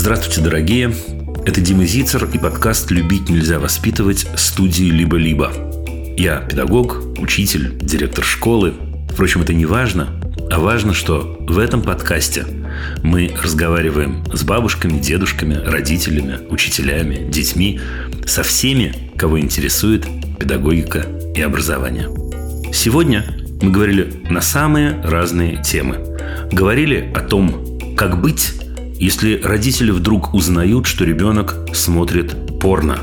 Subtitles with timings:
[0.00, 0.94] Здравствуйте, дорогие.
[1.44, 5.52] Это Дима Зицер и подкаст «Любить нельзя воспитывать» студии «Либо-либо».
[6.16, 8.72] Я педагог, учитель, директор школы.
[9.10, 10.18] Впрочем, это не важно,
[10.50, 12.46] а важно, что в этом подкасте
[13.02, 17.78] мы разговариваем с бабушками, дедушками, родителями, учителями, детьми,
[18.24, 20.06] со всеми, кого интересует
[20.38, 21.04] педагогика
[21.36, 22.08] и образование.
[22.72, 23.26] Сегодня
[23.60, 25.98] мы говорили на самые разные темы.
[26.50, 28.59] Говорили о том, как быть
[29.00, 32.98] если родители вдруг узнают, что ребенок смотрит порно?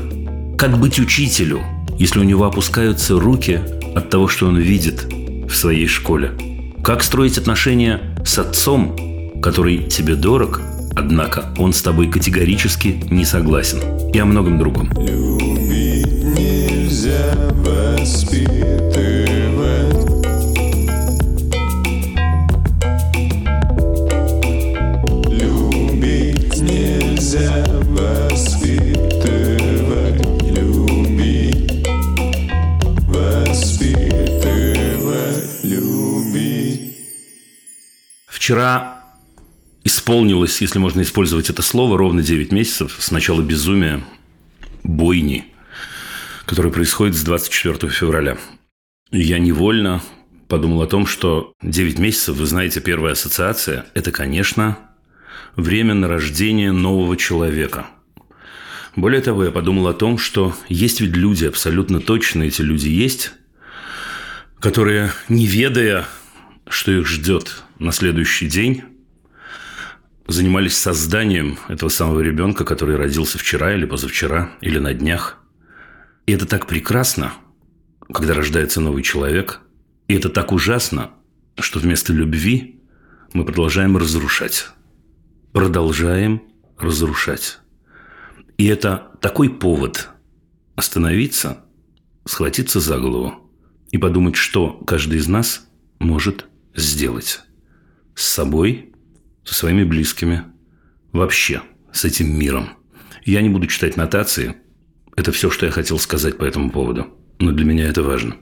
[0.56, 1.60] Как быть учителю,
[1.98, 3.60] если у него опускаются руки
[3.96, 6.30] от того, что он видит в своей школе?
[6.84, 8.96] Как строить отношения с отцом,
[9.42, 10.62] который тебе дорог,
[10.94, 13.80] однако он с тобой категорически не согласен?
[14.12, 14.90] И о многом другом.
[14.92, 19.17] Любить нельзя воспитывать
[38.48, 39.04] Вчера
[39.84, 44.02] исполнилось, если можно использовать это слово, ровно 9 месяцев с начала безумия,
[44.82, 45.52] бойни,
[46.46, 48.38] которая происходит с 24 февраля.
[49.10, 50.02] Я невольно
[50.48, 54.78] подумал о том, что 9 месяцев, вы знаете, первая ассоциация– это, конечно,
[55.54, 57.88] время нарождения нового человека.
[58.96, 63.32] Более того, я подумал о том, что есть ведь люди, абсолютно точно эти люди есть,
[64.58, 66.06] которые, не ведая,
[66.66, 68.84] что их ждет на следующий день
[70.26, 75.38] занимались созданием этого самого ребенка, который родился вчера или позавчера, или на днях.
[76.26, 77.32] И это так прекрасно,
[78.12, 79.60] когда рождается новый человек.
[80.08, 81.12] И это так ужасно,
[81.58, 82.80] что вместо любви
[83.32, 84.68] мы продолжаем разрушать.
[85.52, 86.42] Продолжаем
[86.78, 87.58] разрушать.
[88.58, 90.10] И это такой повод
[90.76, 91.64] остановиться,
[92.26, 93.50] схватиться за голову
[93.90, 95.66] и подумать, что каждый из нас
[95.98, 97.40] может сделать
[98.18, 98.92] с собой,
[99.44, 100.42] со своими близкими,
[101.12, 101.62] вообще
[101.92, 102.70] с этим миром.
[103.24, 104.56] Я не буду читать нотации.
[105.16, 107.06] Это все, что я хотел сказать по этому поводу.
[107.38, 108.36] Но для меня это важно.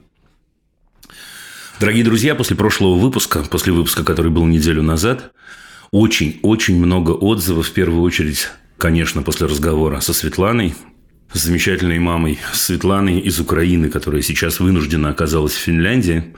[1.79, 5.33] Дорогие друзья, после прошлого выпуска, после выпуска, который был неделю назад,
[5.91, 8.49] очень-очень много отзывов, в первую очередь,
[8.79, 10.75] конечно, после разговора со Светланой,
[11.35, 16.35] с замечательной мамой Светланой из Украины, которая сейчас вынуждена оказалась в Финляндии.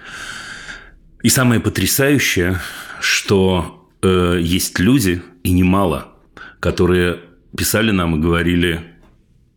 [1.22, 2.60] И самое потрясающее,
[3.00, 6.14] что э, есть люди, и немало,
[6.60, 7.20] которые
[7.56, 8.82] писали нам и говорили,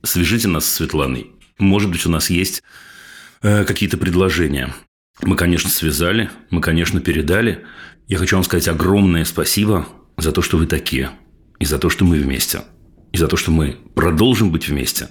[0.03, 1.31] свяжите нас с Светланой.
[1.59, 2.63] Может быть, у нас есть
[3.41, 4.73] э, какие-то предложения.
[5.21, 7.65] Мы, конечно, связали, мы, конечно, передали.
[8.07, 9.87] Я хочу вам сказать огромное спасибо
[10.17, 11.11] за то, что вы такие,
[11.59, 12.61] и за то, что мы вместе,
[13.11, 15.09] и за то, что мы продолжим быть вместе,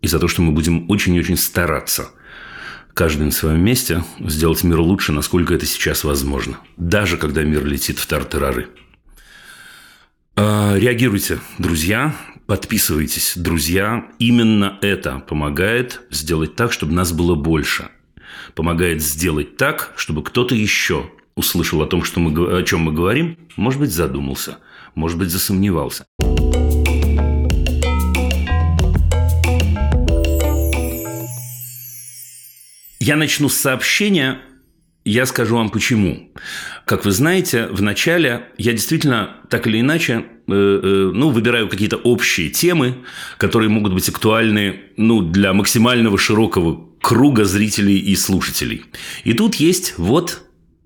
[0.00, 2.10] и за то, что мы будем очень-очень стараться–
[2.94, 6.58] каждый на своем месте, сделать мир лучше, насколько это сейчас возможно.
[6.76, 8.68] Даже когда мир летит в тартарары.
[10.36, 12.14] А, реагируйте, друзья,
[12.46, 14.06] подписывайтесь, друзья.
[14.18, 17.88] Именно это помогает сделать так, чтобы нас было больше.
[18.54, 23.38] Помогает сделать так, чтобы кто-то еще услышал о том, что мы, о чем мы говорим,
[23.56, 24.58] может быть, задумался,
[24.94, 26.04] может быть, засомневался.
[33.04, 34.38] Я начну с сообщения,
[35.04, 36.30] я скажу вам почему.
[36.84, 41.96] Как вы знаете, в начале я действительно так или иначе э, э, ну, выбираю какие-то
[41.96, 42.98] общие темы,
[43.38, 48.84] которые могут быть актуальны ну, для максимального широкого круга зрителей и слушателей.
[49.24, 50.42] И тут есть вот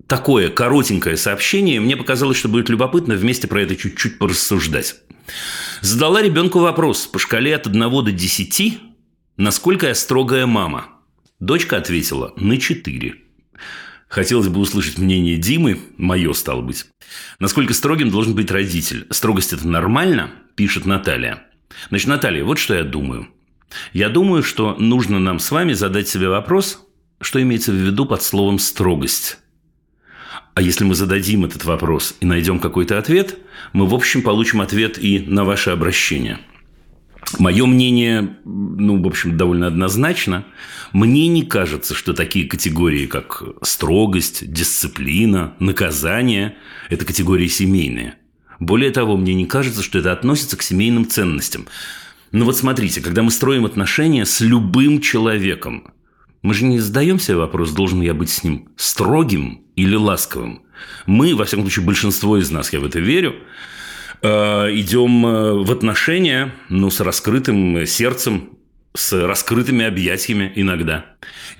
[0.07, 1.79] такое коротенькое сообщение.
[1.79, 4.95] Мне показалось, что будет любопытно вместе про это чуть-чуть порассуждать.
[5.81, 8.79] Задала ребенку вопрос по шкале от 1 до 10,
[9.37, 10.87] насколько я строгая мама–
[11.39, 13.15] Дочка ответила на четыре.
[14.07, 16.85] Хотелось бы услышать мнение Димы, мое стало быть.
[17.39, 19.05] Насколько строгим должен быть родитель?
[19.11, 20.31] Строгость– это нормально?
[20.55, 21.43] Пишет Наталья.
[21.89, 23.27] Значит, Наталья, вот что я думаю.
[23.93, 26.83] Я думаю, что нужно нам с вами задать себе вопрос,
[27.21, 29.37] что имеется в виду под словом «строгость».
[30.55, 33.37] А если мы зададим этот вопрос и найдем какой-то ответ,
[33.73, 36.39] мы, в общем, получим ответ и на ваше обращение–
[37.39, 40.45] Мое мнение, ну, в общем, довольно однозначно.
[40.93, 46.55] Мне не кажется, что такие категории, как строгость, дисциплина, наказание–
[46.89, 48.15] это категории семейные.
[48.59, 51.67] Более того, мне не кажется, что это относится к семейным ценностям.
[52.31, 55.93] Ну вот смотрите, когда мы строим отношения с любым человеком,
[56.41, 60.61] мы же не задаем себе вопрос, должен я быть с ним строгим или ласковым.
[61.05, 63.35] Мы, во всяком случае, большинство из нас, я в это верю,
[64.27, 68.49] идем э, в отношения, ну, с раскрытым сердцем,
[68.95, 71.05] с раскрытыми объятиями иногда.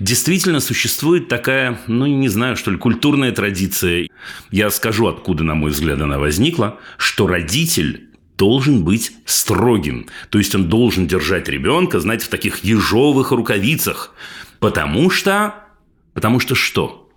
[0.00, 4.08] Действительно существует такая, ну, не знаю, что ли, культурная традиция.
[4.50, 10.06] Я скажу, откуда, на мой взгляд, она возникла, что родитель должен быть строгим.
[10.30, 14.14] То есть он должен держать ребенка, знаете, в таких ежовых рукавицах.
[14.58, 15.54] Потому что...
[16.14, 17.08] Потому что что?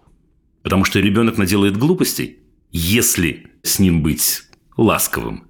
[0.61, 2.39] Потому что ребенок наделает глупостей,
[2.71, 4.43] если с ним быть
[4.81, 5.47] ласковым.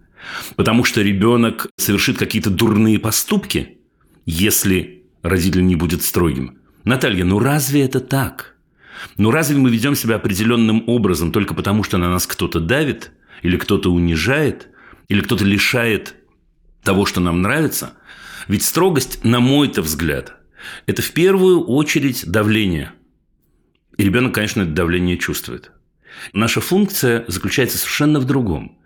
[0.55, 3.79] Потому что ребенок совершит какие-то дурные поступки,
[4.25, 6.59] если родитель не будет строгим.
[6.83, 8.55] Наталья, ну разве это так?
[9.17, 13.11] Ну разве мы ведем себя определенным образом только потому, что на нас кто-то давит,
[13.41, 14.69] или кто-то унижает,
[15.07, 16.15] или кто-то лишает
[16.83, 17.93] того, что нам нравится?
[18.47, 20.35] Ведь строгость, на мой-то взгляд,
[20.85, 22.93] это в первую очередь давление.
[23.97, 25.71] И ребенок, конечно, это давление чувствует.
[26.33, 28.77] Наша функция заключается совершенно в другом.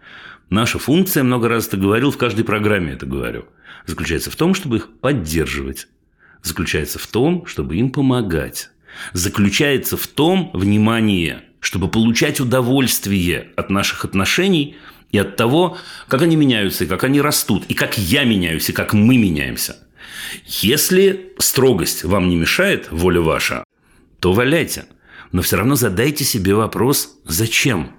[0.50, 3.46] Наша функция, много раз это говорил, в каждой программе это говорю,
[3.86, 5.88] заключается в том, чтобы их поддерживать.
[6.44, 8.70] Заключается в том, чтобы им помогать.
[9.14, 14.78] Заключается в том, внимание, чтобы получать удовольствие от наших отношений
[15.12, 15.78] и от того,
[16.08, 19.78] как они меняются, и как они растут, и как я меняюсь, и как мы меняемся.
[20.46, 23.64] Если строгость вам не мешает, воля ваша,
[24.20, 24.86] то валяйте.
[25.32, 27.96] Но все равно задайте себе вопрос «Зачем?».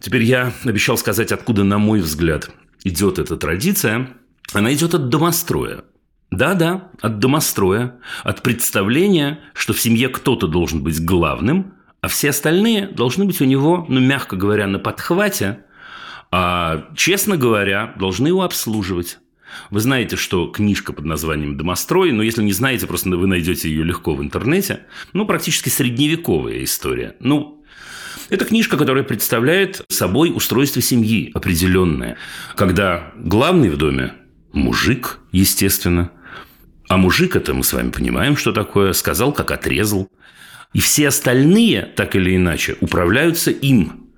[0.00, 2.50] Теперь я обещал сказать, откуда, на мой взгляд,
[2.84, 4.08] идет эта традиция.
[4.52, 5.84] Она идет от домостроя.
[6.30, 12.86] Да-да, от домостроя, от представления, что в семье кто-то должен быть главным, а все остальные
[12.86, 15.64] должны быть у него, ну, мягко говоря, на подхвате,
[16.30, 19.18] а, честно говоря, должны его обслуживать.
[19.70, 23.82] Вы знаете, что книжка под названием «Домострой», но если не знаете, просто вы найдете ее
[23.82, 27.16] легко в интернете, ну, практически средневековая история.
[27.18, 27.59] Ну,
[28.28, 32.16] это книжка, которая представляет собой устройство семьи определенное,
[32.56, 34.14] когда главный в доме–
[34.52, 36.10] мужик, естественно,
[36.88, 40.08] а мужик это мы с вами понимаем, что такое, сказал, как отрезал.
[40.72, 44.08] И все остальные, так или иначе, управляются им.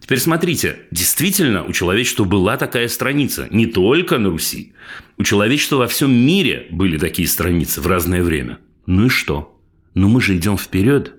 [0.00, 4.72] Теперь смотрите, действительно, у человечества была такая страница, не только на Руси.
[5.18, 8.58] У человечества во всем мире были такие страницы в разное время.
[8.86, 9.60] Ну и что?
[9.94, 11.14] Ну мы же идем вперед.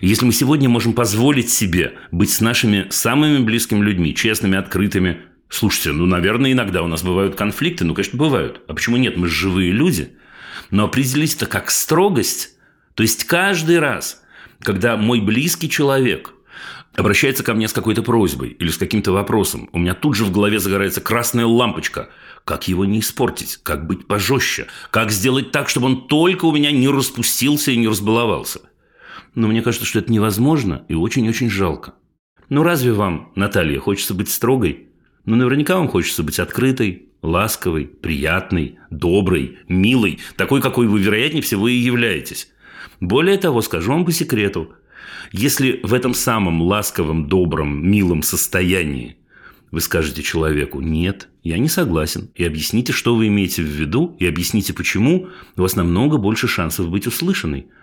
[0.00, 5.92] Если мы сегодня можем позволить себе быть с нашими самыми близкими людьми, честными, открытыми, слушайте,
[5.92, 8.60] ну, наверное, иногда у нас бывают конфликты, ну, конечно, бывают.
[8.66, 9.16] А почему нет?
[9.16, 10.12] Мы же живые люди.
[10.70, 12.54] Но определить это как строгость,
[12.94, 14.22] то есть каждый раз,
[14.60, 16.32] когда мой близкий человек
[16.94, 20.32] обращается ко мне с какой-то просьбой или с каким-то вопросом, у меня тут же в
[20.32, 22.10] голове загорается красная лампочка.
[22.44, 23.58] Как его не испортить?
[23.62, 24.66] Как быть пожестче?
[24.90, 28.60] Как сделать так, чтобы он только у меня не распустился и не разбаловался?
[29.34, 31.94] Но мне кажется, что это невозможно и очень-очень жалко.
[32.48, 34.88] Ну разве вам, Наталья, хочется быть строгой?
[35.24, 41.68] Ну наверняка вам хочется быть открытой, ласковой, приятной, доброй, милой, такой, какой вы, вероятнее всего,
[41.68, 42.48] и являетесь.
[43.00, 44.74] Более того, скажу вам по секрету,
[45.32, 49.16] если в этом самом ласковом, добром, милом состоянии
[49.70, 54.26] вы скажете человеку «нет, я не согласен», и объясните, что вы имеете в виду, и
[54.26, 57.66] объясните, почему, у вас намного больше шансов быть услышанной–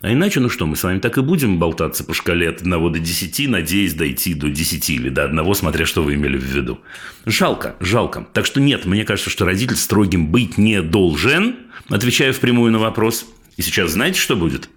[0.00, 2.92] а иначе, ну что, мы с вами так и будем болтаться по шкале от 1
[2.92, 6.80] до 10, надеясь дойти до 10 или до 1, смотря что вы имели в виду.
[7.26, 8.26] Жалко, жалко.
[8.32, 11.56] Так что нет, мне кажется, что родитель строгим быть не должен,
[11.88, 13.26] отвечаю впрямую на вопрос.
[13.56, 14.68] И сейчас знаете, что будет?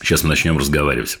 [0.00, 1.20] Сейчас мы начнем разговаривать.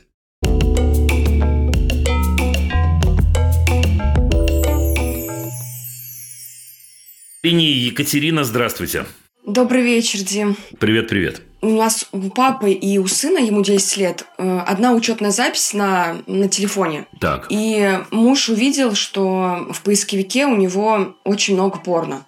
[7.46, 9.06] Линии Екатерина, здравствуйте.
[9.46, 10.56] Добрый вечер, Дим.
[10.80, 11.45] Привет, привет.
[11.62, 16.18] У нас у папы и у сына, ему 10 лет, э, одна учетная запись на,
[16.26, 17.06] на телефоне.
[17.20, 17.46] Так.
[17.50, 22.26] И муж увидел, что в поисковике у него очень много порно.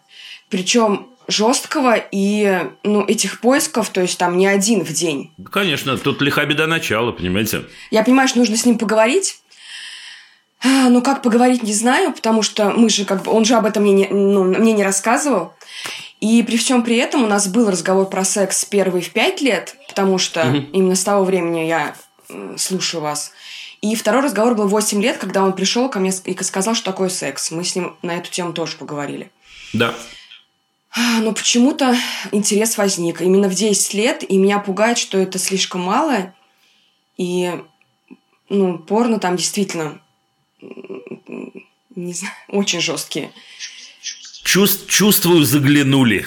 [0.48, 5.30] Причем жесткого и ну, этих поисков, то есть там не один в день.
[5.52, 7.64] Конечно, тут лиха беда начала, понимаете?
[7.90, 9.36] Я понимаю, что нужно с ним поговорить.
[10.64, 13.30] А, ну, как поговорить, не знаю, потому что мы же как бы...
[13.30, 15.52] Он же об этом мне не, ну, мне не рассказывал.
[16.20, 19.76] И при всем при этом у нас был разговор про секс первый в пять лет,
[19.88, 20.56] потому что угу.
[20.72, 21.94] именно с того времени я
[22.56, 23.32] слушаю вас.
[23.80, 27.08] И второй разговор был 8 лет, когда он пришел ко мне и сказал, что такое
[27.08, 27.52] секс.
[27.52, 29.30] Мы с ним на эту тему тоже поговорили.
[29.72, 29.94] Да.
[30.90, 31.96] А, но почему-то
[32.32, 33.20] интерес возник.
[33.20, 36.34] Именно в 10 лет, и меня пугает, что это слишком мало.
[37.16, 37.52] И,
[38.48, 40.00] ну, порно там действительно,
[41.94, 43.30] не знаю, очень жесткие.
[44.48, 46.24] Чувств, чувствую, заглянули.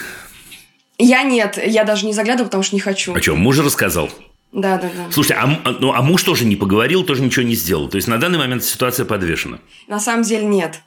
[0.96, 3.12] Я нет, я даже не заглядываю, потому что не хочу.
[3.16, 4.10] А что, муж рассказал?
[4.52, 5.10] Да, да, да.
[5.10, 7.88] Слушайте, а, ну, а муж тоже не поговорил, тоже ничего не сделал.
[7.88, 9.58] То есть на данный момент ситуация подвешена.
[9.88, 10.82] На самом деле нет.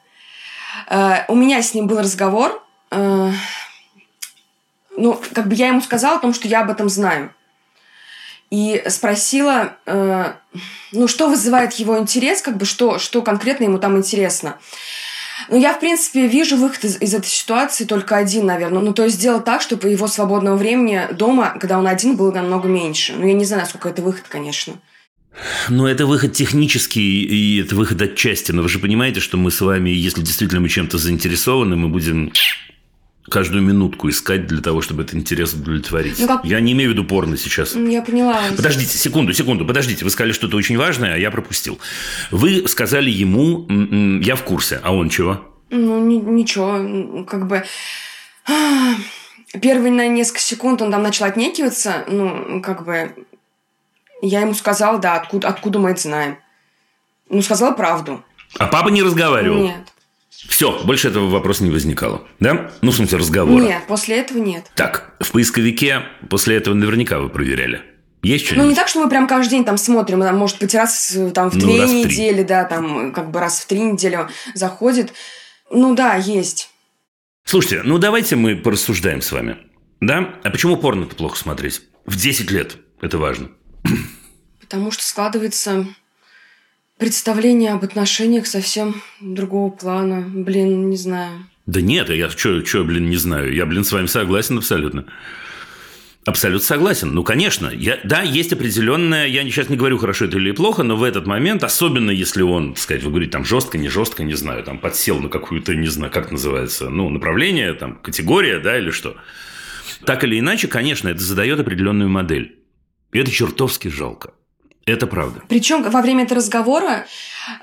[0.90, 2.64] Э, у меня с ним был разговор.
[2.92, 3.34] Э,
[4.96, 7.34] ну, как бы я ему сказала о том, что я об этом знаю.
[8.50, 10.32] И спросила, э,
[10.94, 14.58] ну, что вызывает его интерес, как бы что, что конкретно ему там интересно.
[15.50, 18.82] Ну, я, в принципе, вижу выход из, из этой ситуации только один, наверное.
[18.82, 22.68] Ну, то есть сделать так, чтобы его свободного времени дома, когда он один, было намного
[22.68, 23.14] меньше.
[23.18, 24.76] Ну, я не знаю, насколько это выход, конечно.
[25.70, 28.52] Ну, это выход технический, и это выход отчасти.
[28.52, 32.32] Но вы же понимаете, что мы с вами, если действительно мы чем-то заинтересованы, мы будем
[33.30, 36.20] каждую минутку искать для того, чтобы этот интерес удовлетворить.
[36.20, 36.46] Ну, как...
[36.46, 37.76] Я не имею в виду порно сейчас.
[37.76, 38.40] Я поняла.
[38.56, 40.04] Подождите, секунду, секунду, подождите.
[40.04, 41.80] Вы сказали что-то очень важное, а я пропустил.
[42.32, 43.68] Вы сказали ему,
[44.22, 45.42] я в курсе, а он чего?
[45.70, 47.64] Ну, ничего, как бы...
[49.62, 53.16] Первые на несколько секунд он там начал отнекиваться, ну, как бы...
[54.22, 56.38] Я ему сказала, да, откуда, откуда мы это знаем.
[57.30, 58.24] Ну, сказала правду.
[58.58, 59.64] А папа не разговаривал?
[59.64, 59.94] Нет.
[60.48, 62.28] Все, больше этого вопроса не возникало.
[62.40, 62.72] Да?
[62.82, 63.64] Ну, в смысле, разговора.
[63.64, 64.66] Нет, после этого нет.
[64.76, 67.82] Так, в поисковике после этого наверняка вы проверяли.
[68.22, 68.64] Есть что-нибудь?
[68.64, 71.50] Ну, не так, что мы прям каждый день там смотрим, там, может быть, раз там,
[71.50, 74.20] в ну, две недели, в да, там, как бы раз в три недели
[74.54, 75.14] заходит.
[75.70, 76.70] Ну, да, есть.
[77.44, 79.58] Слушайте, ну, давайте мы порассуждаем с вами.
[80.02, 80.36] Да?
[80.44, 81.82] А почему порно-то плохо смотреть?
[82.06, 82.78] В 10 лет.
[83.02, 83.50] Это важно.
[84.60, 85.86] Потому что складывается
[86.98, 90.26] представление об отношениях совсем другого плана.
[90.28, 91.48] Блин, не знаю.
[91.66, 93.54] Да нет, я что, блин, не знаю.
[93.54, 95.06] Я, блин, с вами согласен абсолютно.
[96.26, 97.14] Абсолютно согласен.
[97.14, 97.70] Ну, конечно.
[97.72, 101.28] Я, да, есть определенное, я сейчас не говорю, хорошо это или плохо, но в этот
[101.28, 104.80] момент, особенно если он, так сказать, вы говорите, там, жестко, не жестко, не знаю, там,
[104.80, 109.18] подсел на какую-то, не знаю, как называется, ну, направление, там, категория, да, или что.
[110.04, 112.60] Так или иначе, конечно, это задает определенную модель.
[113.12, 114.34] И это чертовски жалко.
[114.86, 115.42] Это правда.
[115.48, 117.08] Причем во время этого разговора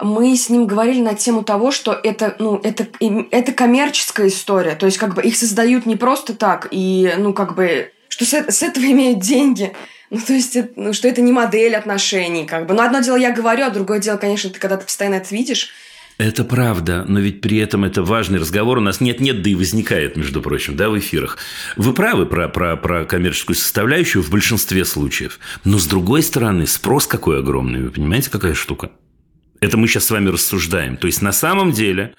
[0.01, 2.87] мы с ним говорили на тему того, что это, ну, это,
[3.31, 4.75] это коммерческая история.
[4.75, 8.33] То есть, как бы их создают не просто так, и, ну, как бы, что с,
[8.33, 9.73] с этого имеют деньги.
[10.11, 12.75] Ну, то есть, ну, что это не модель отношений, как бы.
[12.75, 15.71] Но одно дело я говорю, а другое дело, конечно, ты когда ты постоянно это видишь,
[16.23, 18.79] это правда, но ведь при этом это важный разговор.
[18.79, 21.39] У нас нет-нет, да и возникает, между прочим, да, в эфирах.
[21.77, 25.39] Вы правы про, про, про коммерческую составляющую в большинстве случаев.
[25.65, 27.83] Но, с другой стороны, спрос какой огромный.
[27.83, 28.91] Вы понимаете, какая штука?
[29.61, 30.97] Это мы сейчас с вами рассуждаем.
[30.97, 32.15] То есть, на самом деле,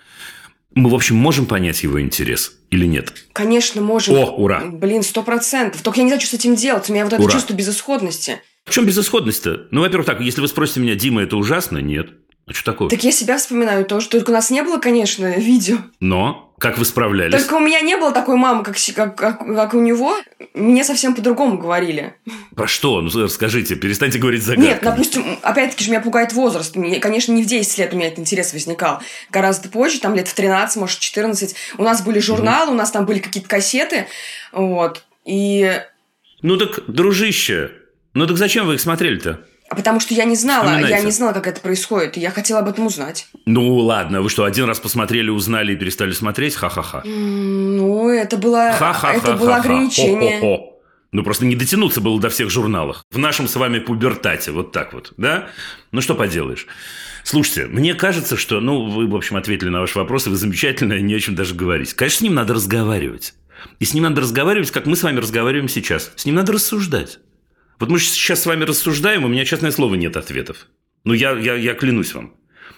[0.75, 3.13] мы, в общем, можем понять его интерес или нет?
[3.33, 4.15] Конечно, можем.
[4.15, 4.63] О, ура!
[4.65, 5.81] Блин, сто процентов.
[5.81, 6.89] Только я не знаю, что с этим делать.
[6.89, 7.31] У меня вот это ура.
[7.31, 8.41] чувство безысходности.
[8.65, 9.67] В чем безысходность-то?
[9.71, 11.77] Ну, во-первых, так, если вы спросите меня, Дима, это ужасно?
[11.79, 12.09] Нет.
[12.53, 12.87] А что такое?
[12.87, 14.07] Так я себя вспоминаю тоже.
[14.09, 15.77] Только у нас не было, конечно, видео.
[15.99, 16.53] Но?
[16.59, 17.33] Как вы справлялись?
[17.33, 20.15] Только у меня не было такой мамы, как, как, как, как у него.
[20.53, 22.13] Мне совсем по-другому говорили.
[22.55, 23.01] Про что?
[23.01, 24.67] Ну, расскажите, перестаньте говорить загадками.
[24.67, 26.75] Нет, допустим, опять-таки же меня пугает возраст.
[26.75, 29.01] Мне, конечно, не в 10 лет у меня этот интерес возникал.
[29.31, 31.55] Гораздо позже, там лет в 13, может, 14.
[31.79, 34.05] У нас были журналы, у нас там были какие-то кассеты.
[34.51, 35.03] Вот.
[35.25, 35.81] И...
[36.43, 37.71] Ну так, дружище,
[38.13, 39.43] ну так зачем вы их смотрели-то?
[39.69, 42.59] А потому что я не знала, я не знала, как это происходит, и я хотела
[42.59, 43.27] об этом узнать.
[43.45, 46.55] Ну ладно, вы что, один раз посмотрели, узнали и перестали смотреть?
[46.55, 47.01] Ха-ха-ха.
[47.05, 49.13] Ну, это было, Ха-ха-ха-ха-ха.
[49.17, 50.39] это было ограничение.
[50.39, 50.69] Хо-хо-хо.
[51.11, 53.03] Ну, просто не дотянуться было до всех журналов.
[53.11, 55.49] В нашем с вами пубертате, вот так вот, да?
[55.91, 56.65] Ну, что поделаешь.
[57.23, 60.99] Слушайте, мне кажется, что, ну, вы, в общем, ответили на ваш вопрос, и вы замечательно,
[60.99, 61.93] не о чем даже говорить.
[61.93, 63.35] Конечно, с ним надо разговаривать.
[63.79, 66.11] И с ним надо разговаривать, как мы с вами разговариваем сейчас.
[66.15, 67.19] С ним надо рассуждать.
[67.79, 70.67] Вот мы сейчас с вами рассуждаем, у меня, честное слово, нет ответов.
[71.03, 72.33] Ну, я, я, я клянусь вам.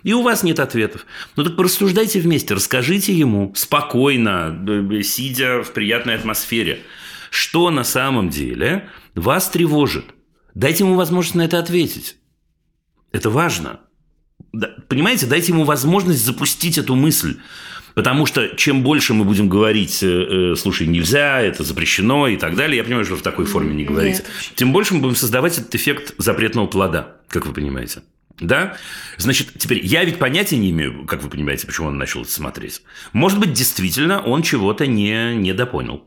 [0.05, 1.05] И у вас нет ответов.
[1.35, 4.55] Ну так порассуждайте вместе, расскажите ему спокойно,
[4.91, 6.81] э, сидя в приятной атмосфере,
[7.31, 10.05] что на самом деле вас тревожит.
[10.53, 12.17] Дайте ему возможность на это ответить.
[13.11, 13.79] Это важно.
[14.87, 17.37] Понимаете, дайте ему возможность запустить эту мысль.
[17.95, 22.55] Потому что чем больше мы будем говорить, э, э, слушай, нельзя, это запрещено и так
[22.55, 24.55] далее, я понимаю, что в такой форме не говорите, Нет.
[24.55, 28.01] тем больше мы будем создавать этот эффект запретного плода, как вы понимаете.
[28.39, 28.75] Да?
[29.17, 32.81] Значит, теперь я ведь понятия не имею, как вы понимаете, почему он начал это смотреть.
[33.13, 36.03] Может быть, действительно, он чего-то не, не допонял.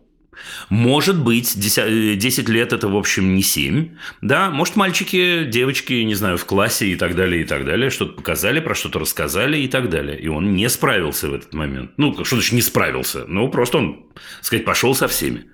[0.68, 3.88] Может быть, 10, 10 лет это, в общем, не 7.
[4.20, 8.12] Да, может, мальчики, девочки, не знаю, в классе и так далее, и так далее, что-то
[8.12, 10.18] показали, про что-то рассказали и так далее.
[10.18, 11.92] И он не справился в этот момент.
[11.96, 13.24] Ну, что значит не справился?
[13.26, 15.46] Ну, просто он, так сказать, пошел со всеми.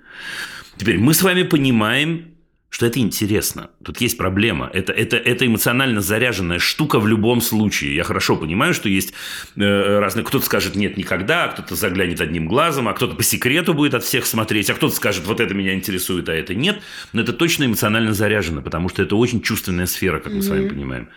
[0.77, 2.34] Теперь мы с вами понимаем,
[2.69, 3.69] что это интересно.
[3.83, 4.69] Тут есть проблема.
[4.73, 7.95] Это, это, это эмоционально заряженная штука в любом случае.
[7.95, 9.13] Я хорошо понимаю, что есть
[9.55, 10.25] э, разные...
[10.25, 14.03] Кто-то скажет «нет, никогда», а кто-то заглянет одним глазом, а кто-то по секрету будет от
[14.03, 16.81] всех смотреть, а кто-то скажет «вот это меня интересует, а это нет».
[17.13, 20.41] Но это точно эмоционально заряжено, потому что это очень чувственная сфера, как мы mm-hmm.
[20.41, 21.09] с вами понимаем.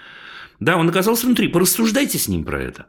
[0.61, 1.49] Да, он оказался внутри.
[1.49, 2.87] Порассуждайте с ним про это.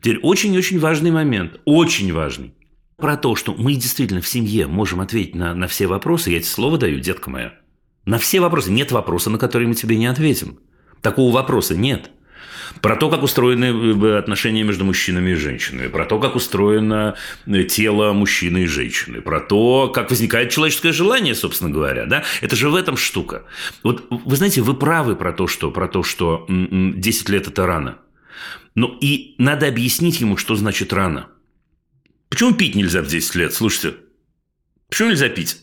[0.00, 2.54] Теперь очень-очень важный момент, очень важный.
[2.96, 6.48] Про то, что мы действительно в семье можем ответить на, на все вопросы, я тебе
[6.48, 7.61] слово даю, детка моя.
[8.04, 8.70] На все вопросы.
[8.70, 10.58] Нет вопроса, на который мы тебе не ответим.
[11.00, 12.10] Такого вопроса нет.
[12.80, 17.16] Про то, как устроены э, отношения между мужчинами и женщинами, про то, как устроено
[17.46, 22.56] э, тело мужчины и женщины, про то, как возникает человеческое желание, собственно говоря, да, это
[22.56, 23.44] же в этом штука.
[23.82, 27.98] Вот вы знаете, вы правы про то, что, про то, что 10 лет– это рано.
[28.74, 31.28] Ну и надо объяснить ему, что значит рано.
[32.30, 33.52] Почему пить нельзя в 10 лет?
[33.52, 33.98] Слушайте,
[34.88, 35.58] почему нельзя пить?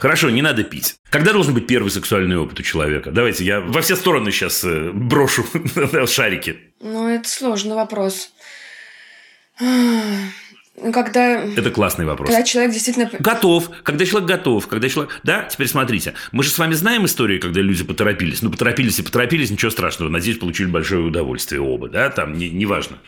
[0.00, 0.96] Хорошо, не надо пить.
[1.10, 3.10] Когда должен быть первый сексуальный опыт у человека?
[3.10, 5.44] Давайте я во все стороны сейчас э, брошу
[6.06, 6.58] шарики.
[6.80, 8.30] Ну, это сложный вопрос.
[10.92, 11.44] Когда...
[11.44, 12.28] Это классный вопрос.
[12.28, 13.08] Когда человек действительно...
[13.18, 13.70] Готов.
[13.84, 14.66] Когда человек готов.
[14.66, 15.20] Когда человек...
[15.22, 16.14] Да, теперь смотрите.
[16.32, 18.42] Мы же с вами знаем историю, когда люди поторопились.
[18.42, 20.10] Ну, поторопились и поторопились, ничего страшного.
[20.10, 21.88] Надеюсь, получили большое удовольствие оба.
[21.88, 22.98] Да, там, не, неважно.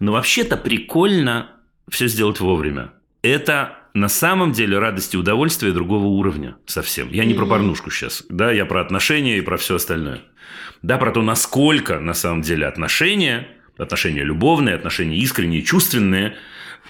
[0.00, 1.52] Но вообще-то прикольно
[1.88, 2.92] все сделать вовремя.
[3.22, 7.10] Это на самом деле радость и удовольствие другого уровня совсем.
[7.10, 10.22] Я не про порнушку сейчас, да, я про отношения и про все остальное.
[10.82, 13.48] Да, про то, насколько на самом деле отношения,
[13.78, 16.36] отношения любовные, отношения искренние, чувственные,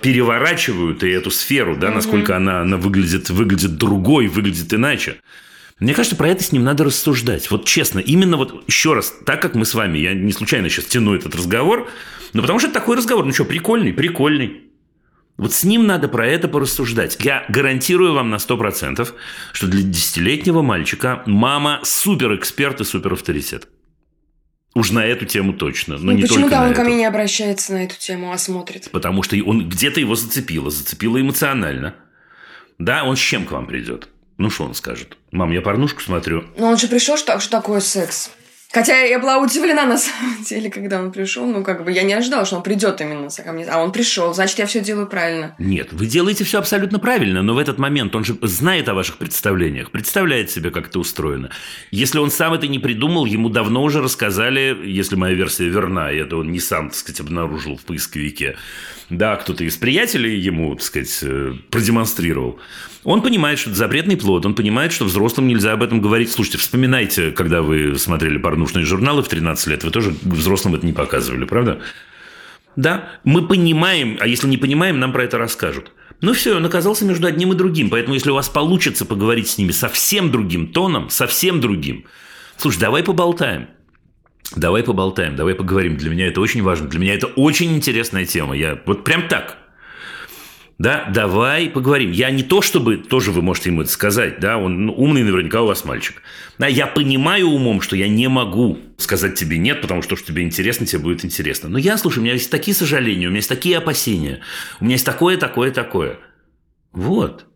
[0.00, 5.16] переворачивают и эту сферу, да, насколько она, она выглядит, выглядит другой, выглядит иначе.
[5.78, 7.50] Мне кажется, про это с ним надо рассуждать.
[7.50, 10.86] Вот честно, именно вот еще раз, так как мы с вами, я не случайно сейчас
[10.86, 11.88] тяну этот разговор,
[12.32, 14.62] но потому что это такой разговор, ну что, прикольный, прикольный.
[15.36, 17.16] Вот с ним надо про это порассуждать.
[17.20, 19.12] Я гарантирую вам на 100%,
[19.52, 23.68] что для десятилетнего мальчика мама супер-эксперт и супер-авторитет.
[24.74, 25.96] Уж на эту тему точно.
[25.98, 26.76] Но ну, не почему только да, он эту.
[26.76, 28.90] ко мне не обращается на эту тему, а смотрит?
[28.90, 31.94] Потому что он где-то его зацепило, зацепило эмоционально.
[32.78, 34.08] Да, он с чем к вам придет?
[34.36, 35.16] Ну, что он скажет?
[35.30, 36.44] Мам, я порнушку смотрю.
[36.58, 38.30] Но он же пришел, что, что такое секс?
[38.74, 41.46] Хотя я была удивлена на самом деле, когда он пришел.
[41.46, 43.64] Ну, как бы я не ожидала, что он придет именно ко мне.
[43.66, 45.54] А он пришел, значит, я все делаю правильно.
[45.58, 49.18] Нет, вы делаете все абсолютно правильно, но в этот момент он же знает о ваших
[49.18, 51.50] представлениях, представляет себе, как это устроено.
[51.92, 56.16] Если он сам это не придумал, ему давно уже рассказали, если моя версия верна, и
[56.16, 58.56] это он не сам, так сказать, обнаружил в поисковике,
[59.08, 62.58] да, кто-то из приятелей ему, так сказать, э, продемонстрировал.
[63.04, 66.32] Он понимает, что это запретный плод, он понимает, что взрослым нельзя об этом говорить.
[66.32, 70.92] Слушайте, вспоминайте, когда вы смотрели порнушные журналы в 13 лет, вы тоже взрослым это не
[70.92, 71.80] показывали, правда?
[72.76, 75.92] Да, мы понимаем, а если не понимаем, нам про это расскажут.
[76.20, 77.90] Ну все, он оказался между одним и другим.
[77.90, 82.06] Поэтому, если у вас получится поговорить с ними совсем другим тоном, совсем другим,
[82.56, 83.68] слушай, давай поболтаем.
[84.56, 85.96] Давай поболтаем, давай поговорим.
[85.96, 86.88] Для меня это очень важно.
[86.88, 88.56] Для меня это очень интересная тема.
[88.56, 89.58] Я вот прям так
[90.78, 92.10] да, давай поговорим.
[92.10, 95.62] Я не то, чтобы, тоже вы можете ему это сказать, да, он ну, умный наверняка
[95.62, 96.22] у вас мальчик.
[96.58, 100.42] Да, я понимаю умом, что я не могу сказать тебе нет, потому что, что тебе
[100.42, 101.68] интересно, тебе будет интересно.
[101.68, 104.40] Но я, слушай, у меня есть такие сожаления, у меня есть такие опасения,
[104.80, 106.18] у меня есть такое, такое, такое.
[106.92, 107.46] Вот.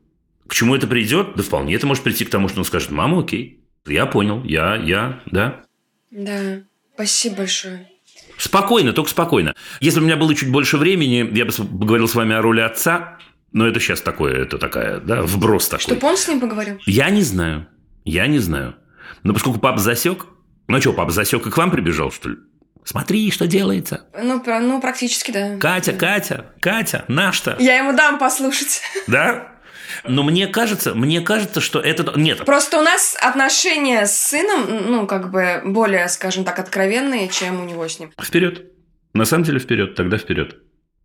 [0.47, 1.35] К чему это придет?
[1.35, 4.77] Да вполне это может прийти к тому, что он скажет, мама, окей, я понял, я,
[4.77, 5.65] я, да.
[6.13, 6.63] Да,
[6.95, 7.89] спасибо большое.
[8.39, 9.55] Спокойно, только спокойно.
[9.81, 12.61] Если бы у меня было чуть больше времени, я бы поговорил с вами о роли
[12.61, 13.19] отца,
[13.53, 15.83] но это сейчас такое, это такая, да, вброс такой.
[15.83, 16.79] Чтобы он с ним поговорил?
[16.87, 17.67] Я не знаю.
[18.05, 18.77] Я не знаю.
[19.23, 20.27] Но поскольку папа засек,
[20.69, 22.37] ну что, папа засек и к вам прибежал, что ли?
[22.85, 24.07] Смотри, что делается.
[24.19, 25.59] Ну, ну практически, да.
[25.59, 27.57] Катя, Катя, Катя, наш-то.
[27.59, 28.81] Я ему дам послушать.
[29.09, 29.53] Да?
[30.05, 32.13] Но мне кажется, мне кажется, что это...
[32.19, 32.45] Нет.
[32.45, 37.65] Просто у нас отношения с сыном, ну, как бы более, скажем так, откровенные, чем у
[37.65, 38.13] него с ним.
[38.21, 38.65] Вперед.
[39.15, 40.57] На самом деле вперед, тогда вперед.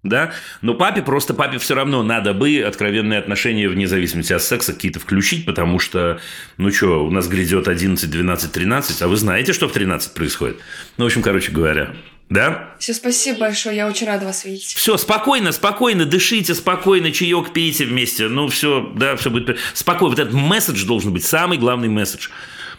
[0.04, 0.34] Да?
[0.62, 5.00] Но папе просто, папе все равно надо бы откровенные отношения вне зависимости от секса какие-то
[5.00, 6.20] включить, потому что,
[6.58, 10.58] ну что, у нас грядет 11, 12, 13, а вы знаете, что в 13 происходит?
[10.98, 11.94] Ну, в общем, короче говоря,
[12.34, 12.76] да?
[12.80, 14.74] Все, спасибо большое, я очень рада вас видеть.
[14.74, 18.28] Все, спокойно, спокойно, дышите, спокойно, чаек пейте вместе.
[18.28, 19.58] Ну, все, да, все будет...
[19.76, 22.30] Спокойно, вот этот месседж должен быть самый главный месседж.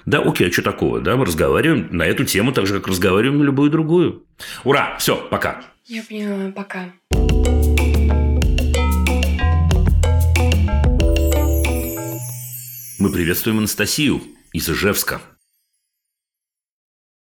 [0.07, 1.01] Да, окей, а что такого?
[1.01, 4.27] Да, мы разговариваем на эту тему так же, как разговариваем на любую другую.
[4.65, 5.65] Ура, все, пока.
[5.87, 6.93] Я поняла, пока.
[12.99, 14.21] Мы приветствуем Анастасию
[14.53, 15.21] из Ижевска.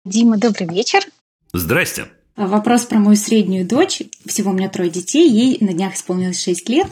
[0.03, 1.01] Дима, добрый вечер.
[1.53, 2.05] Здрасте.
[2.35, 4.01] Вопрос про мою среднюю дочь.
[4.25, 6.87] Всего у меня трое детей, ей на днях исполнилось 6 лет.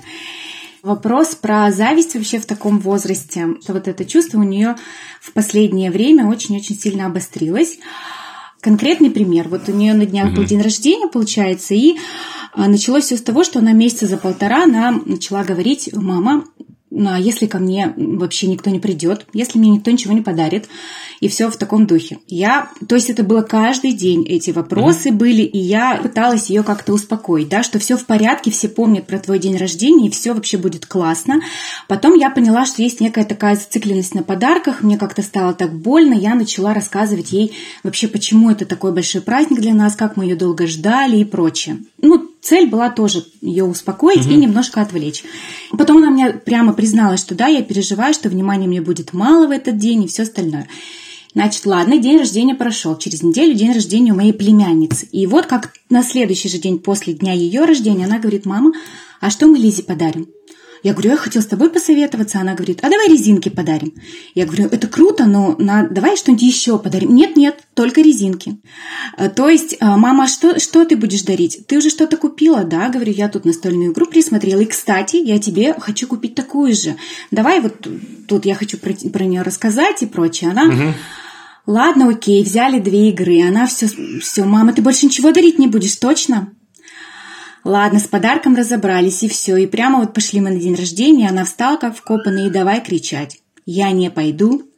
[0.82, 3.48] Вопрос про зависть вообще в таком возрасте.
[3.67, 4.76] Вот это чувство у нее
[5.22, 7.78] в последнее время очень-очень сильно обострилось.
[8.62, 9.48] Конкретный пример.
[9.48, 10.38] Вот у нее на днях угу.
[10.38, 11.96] был день рождения, получается, и
[12.54, 16.46] а, началось все с того, что она месяца за полтора она начала говорить, мама,
[16.98, 20.68] ну, а если ко мне вообще никто не придет, если мне никто ничего не подарит,
[21.20, 22.20] и все в таком духе.
[22.28, 25.14] Я, то есть это было каждый день эти вопросы mm-hmm.
[25.14, 29.20] были, и я пыталась ее как-то успокоить, да, что все в порядке, все помнят про
[29.20, 31.42] твой день рождения, и все вообще будет классно.
[31.88, 36.14] Потом я поняла, что есть некая такая зацикленность на подарках, мне как-то стало так больно,
[36.14, 40.36] я начала рассказывать ей вообще, почему это такой большой праздник для нас, как мы ее
[40.36, 41.78] долго ждали и прочее.
[42.02, 44.32] Ну, цель была тоже ее успокоить угу.
[44.32, 45.23] и немножко отвлечь.
[45.78, 49.52] Потом она мне прямо призналась, что да, я переживаю, что внимания мне будет мало в
[49.52, 50.67] этот день и все остальное.
[51.34, 52.97] Значит, ладно, день рождения прошел.
[52.97, 55.08] Через неделю день рождения у моей племянницы.
[55.12, 58.73] И вот как на следующий же день после дня ее рождения она говорит, мама,
[59.21, 60.28] а что мы Лизе подарим?
[60.84, 62.40] Я говорю, я хотел с тобой посоветоваться.
[62.40, 63.94] Она говорит, а давай резинки подарим.
[64.36, 65.88] Я говорю, это круто, но на...
[65.88, 67.16] давай что-нибудь еще подарим.
[67.16, 68.58] Нет, нет, только резинки.
[69.18, 71.66] Э, то есть, э, мама, а что, что ты будешь дарить?
[71.68, 72.63] Ты уже что-то купила?
[72.63, 74.62] Да, говорю, я тут настольную игру присмотрела.
[74.62, 76.96] И, кстати, я тебе хочу купить такую же.
[77.32, 77.88] Давай вот
[78.28, 80.52] тут я хочу про, про нее рассказать и прочее.
[80.52, 80.66] Она...
[80.66, 80.94] Угу.
[81.68, 83.46] Ладно, окей, взяли две игры.
[83.46, 83.90] Она все,
[84.22, 86.54] все, мама, ты больше ничего дарить не будешь, точно?
[87.68, 89.58] Ладно, с подарком разобрались, и все.
[89.58, 93.40] И прямо вот пошли мы на день рождения, она встала как вкопанная и давай кричать.
[93.66, 94.70] Я не пойду,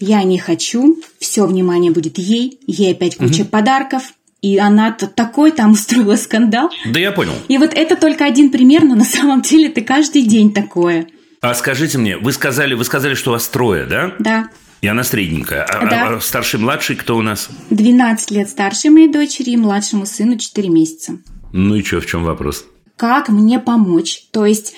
[0.00, 3.50] я не хочу, все внимание будет ей, ей опять куча угу.
[3.50, 6.68] подарков, и она такой там устроила скандал.
[6.84, 7.34] Да я понял.
[7.46, 11.06] И вот это только один пример, но на самом деле это каждый день такое.
[11.42, 14.14] А скажите мне, вы сказали, вы сказали, что у вас трое, да?
[14.18, 14.48] Да.
[14.80, 15.62] И она средненькая.
[15.62, 16.16] А, да.
[16.16, 17.48] а старший, младший кто у нас?
[17.70, 21.18] 12 лет старшей моей дочери и младшему сыну 4 месяца.
[21.52, 22.64] Ну и что, в чем вопрос?
[22.96, 24.28] Как мне помочь?
[24.30, 24.74] То есть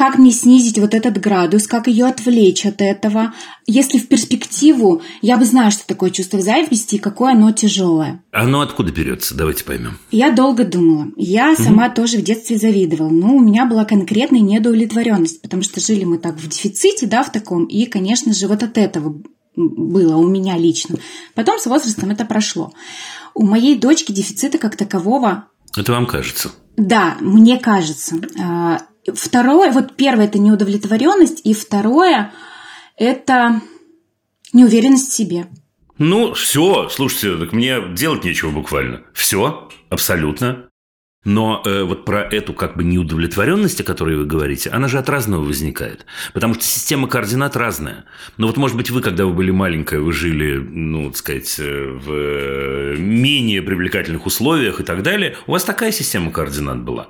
[0.00, 3.34] как мне снизить вот этот градус, как ее отвлечь от этого,
[3.66, 8.22] если в перспективу я бы знала, что такое чувство зависти и какое оно тяжелое.
[8.32, 9.34] Оно откуда берется?
[9.34, 9.98] Давайте поймем.
[10.10, 11.08] Я долго думала.
[11.16, 11.62] Я угу.
[11.62, 13.10] сама тоже в детстве завидовала.
[13.10, 17.30] Но у меня была конкретная недоудовлетворенность, потому что жили мы так в дефиците, да, в
[17.30, 17.66] таком.
[17.66, 19.20] И, конечно же, вот от этого
[19.56, 20.96] было у меня лично.
[21.34, 22.72] Потом с возрастом это прошло.
[23.34, 26.50] У моей дочки дефицита как такового это вам кажется?
[26.76, 28.16] Да, мне кажется.
[28.42, 28.78] А,
[29.14, 32.32] второе, вот первое это неудовлетворенность, и второе
[32.96, 33.60] это
[34.52, 35.46] неуверенность в себе.
[35.98, 39.02] Ну, все, слушайте, так мне делать нечего буквально.
[39.12, 40.69] Все, абсолютно.
[41.24, 45.08] Но э, вот про эту как бы неудовлетворенность, о которой вы говорите, она же от
[45.10, 46.06] разного возникает.
[46.32, 48.06] Потому что система координат разная.
[48.38, 51.90] Но вот, может быть, вы, когда вы были маленькая, вы жили, ну, так сказать, э,
[51.92, 55.36] в э, менее привлекательных условиях и так далее.
[55.46, 57.08] У вас такая система координат была.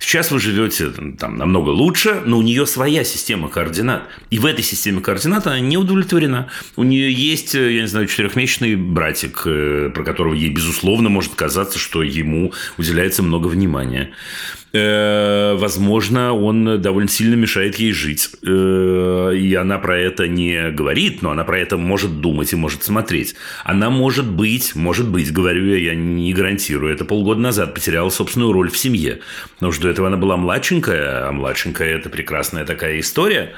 [0.00, 4.08] Сейчас вы живете там намного лучше, но у нее своя система координат.
[4.30, 6.48] И в этой системе координат она не удовлетворена.
[6.76, 11.34] У нее есть, э, я не знаю, четырехмесячный братик, э, про которого ей, безусловно, может
[11.34, 14.10] казаться, что ему уделяется много внимания.
[14.72, 18.30] Э, возможно, он довольно сильно мешает ей жить.
[18.46, 22.84] Э, и она про это не говорит, но она про это может думать и может
[22.84, 23.34] смотреть.
[23.64, 28.52] Она может быть, может быть, говорю я, я не гарантирую, это полгода назад потеряла собственную
[28.52, 29.20] роль в семье.
[29.54, 33.54] Потому что до этого она была младшенькая, а младшенькая– это прекрасная такая история.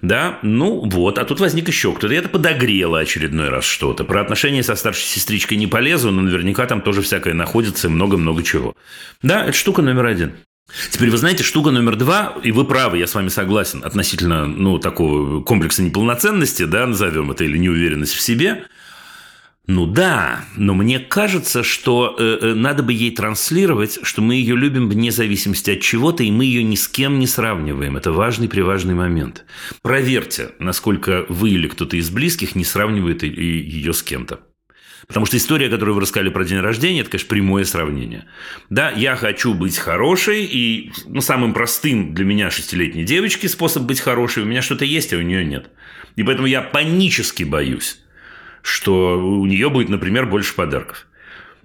[0.00, 2.12] Да, ну вот, а тут возник еще кто-то.
[2.12, 4.02] Это подогрело очередной раз что-то.
[4.04, 8.42] Про отношения со старшей сестричкой не полезу, но наверняка там тоже всякое находится и много-много
[8.42, 8.74] чего.
[9.22, 10.32] Да, это штука номер один.
[10.90, 14.78] Теперь вы знаете, штука номер два, и вы правы, я с вами согласен, относительно ну,
[14.78, 18.64] такого комплекса неполноценности, да, назовем это, или неуверенность в себе.
[19.68, 24.56] Ну да, но мне кажется, что э, э, надо бы ей транслировать, что мы ее
[24.56, 27.96] любим вне зависимости от чего-то, и мы ее ни с кем не сравниваем.
[27.96, 29.44] Это важный приважный момент.
[29.80, 34.40] Проверьте, насколько вы или кто-то из близких не сравнивает ее с кем-то.
[35.06, 38.26] Потому что история, которую вы рассказали про день рождения, это, конечно, прямое сравнение.
[38.70, 44.00] Да, я хочу быть хорошей, и ну, самым простым для меня шестилетней девочки способ быть
[44.00, 45.70] хорошей, у меня что-то есть, а у нее нет.
[46.16, 47.98] И поэтому я панически боюсь,
[48.62, 51.06] что у нее будет, например, больше подарков.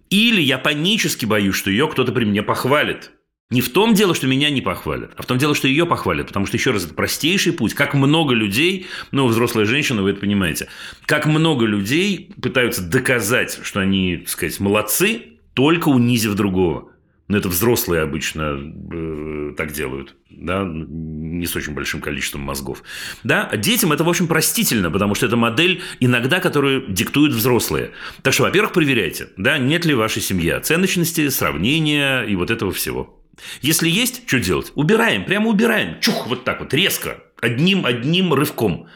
[0.09, 3.11] Или я панически боюсь, что ее кто-то при мне похвалит.
[3.49, 6.27] Не в том дело, что меня не похвалят, а в том дело, что ее похвалят.
[6.27, 7.73] Потому что, еще раз, это простейший путь.
[7.73, 10.67] Как много людей, ну, взрослая женщина, вы это понимаете,
[11.05, 15.21] как много людей пытаются доказать, что они, так сказать, молодцы,
[15.53, 16.91] только унизив другого.
[17.29, 18.57] Но это взрослые обычно
[18.91, 22.83] э, так делают, да, не с очень большим количеством мозгов.
[23.23, 27.91] Да, детям это, в общем, простительно, потому что это модель иногда, которую диктуют взрослые.
[28.21, 32.71] Так что, во-первых, проверяйте, да, нет ли в вашей семье оценочности, сравнения и вот этого
[32.71, 33.16] всего.
[33.61, 34.71] Если есть, что делать?
[34.75, 35.99] Убираем, прямо убираем.
[35.99, 38.87] Чух, вот так вот, резко, одним, одним рывком.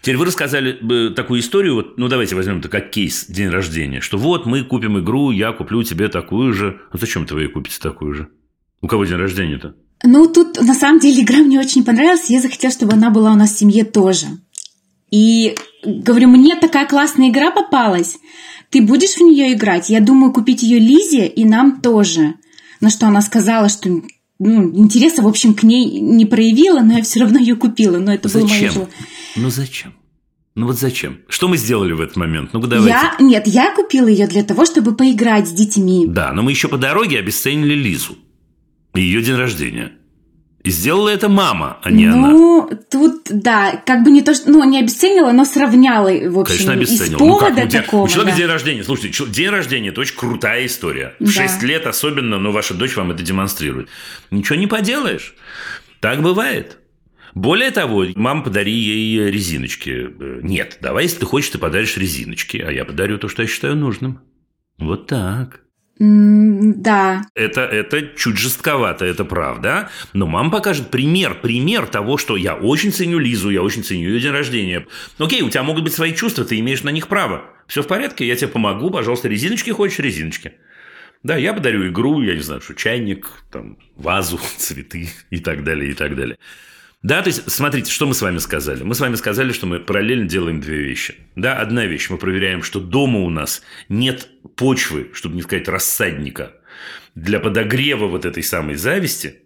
[0.00, 4.18] Теперь вы рассказали такую историю, вот, ну давайте возьмем это как кейс день рождения, что
[4.18, 6.80] вот мы купим игру, я куплю тебе такую же.
[6.92, 8.28] Ну зачем это вы купите такую же?
[8.82, 9.74] У кого день рождения-то?
[10.04, 12.28] Ну, тут на самом деле игра мне очень понравилась.
[12.28, 14.26] Я захотела, чтобы она была у нас в семье тоже.
[15.10, 18.18] И говорю, мне такая классная игра попалась.
[18.70, 19.88] Ты будешь в нее играть?
[19.88, 22.34] Я думаю купить ее Лизе и нам тоже.
[22.80, 24.02] На что она сказала, что
[24.38, 27.98] ну, интереса, в общем, к ней не проявила, но я все равно ее купила.
[27.98, 28.48] Но это зачем?
[28.48, 28.94] было мое желание.
[29.36, 29.94] Ну зачем?
[30.54, 31.18] Ну вот зачем?
[31.28, 32.50] Что мы сделали в этот момент?
[32.52, 32.88] Ну давайте.
[32.88, 36.06] Я, нет, я купила ее для того, чтобы поиграть с детьми.
[36.08, 38.16] Да, но мы еще по дороге обесценили Лизу.
[38.94, 39.92] Ее день рождения.
[40.66, 42.30] И сделала это мама, а не ну, она.
[42.30, 46.54] Ну, тут, да, как бы не то, что, ну, не обесценила, но сравняла, в общем,
[46.56, 47.14] Конечно, обесценила.
[47.14, 47.64] из повода ну, как?
[47.64, 48.02] Ну, такого.
[48.02, 48.42] У человека да.
[48.42, 48.82] день рождения.
[48.82, 51.14] Слушайте, день рождения– это очень крутая история.
[51.20, 51.30] В Да.
[51.30, 53.88] 6 лет особенно, но ваша дочь вам это демонстрирует.
[54.32, 55.36] Ничего не поделаешь.
[56.00, 56.78] Так бывает.
[57.36, 59.90] Более того, мама, подари ей резиночки.
[60.18, 63.48] Э, Нет, давай, если ты хочешь, ты подаришь резиночки, а я подарю то, что я
[63.48, 64.20] считаю нужным.
[64.78, 65.60] Вот так.
[65.98, 69.88] Да, Это, это чуть жестковато, это правда.
[70.12, 74.20] Но мама покажет пример, пример того, что я очень ценю Лизу, я очень ценю ее
[74.20, 74.86] день рождения.
[75.18, 77.44] Окей, у тебя могут быть свои чувства, ты имеешь на них право.
[77.66, 80.52] Все в порядке, я тебе помогу, пожалуйста, резиночки хочешь, резиночки.
[81.22, 85.92] Да, я подарю игру, я не знаю, что чайник, там, вазу, цветы и так далее,
[85.92, 86.38] и так далее.
[87.06, 88.82] Да, то есть, смотрите, что мы с вами сказали.
[88.82, 91.14] Мы с вами сказали, что мы параллельно делаем две вещи.
[91.36, 96.54] Да, одна вещь, мы проверяем, что дома у нас нет почвы, чтобы не сказать рассадника,
[97.14, 99.36] для подогрева вот этой самой зависти,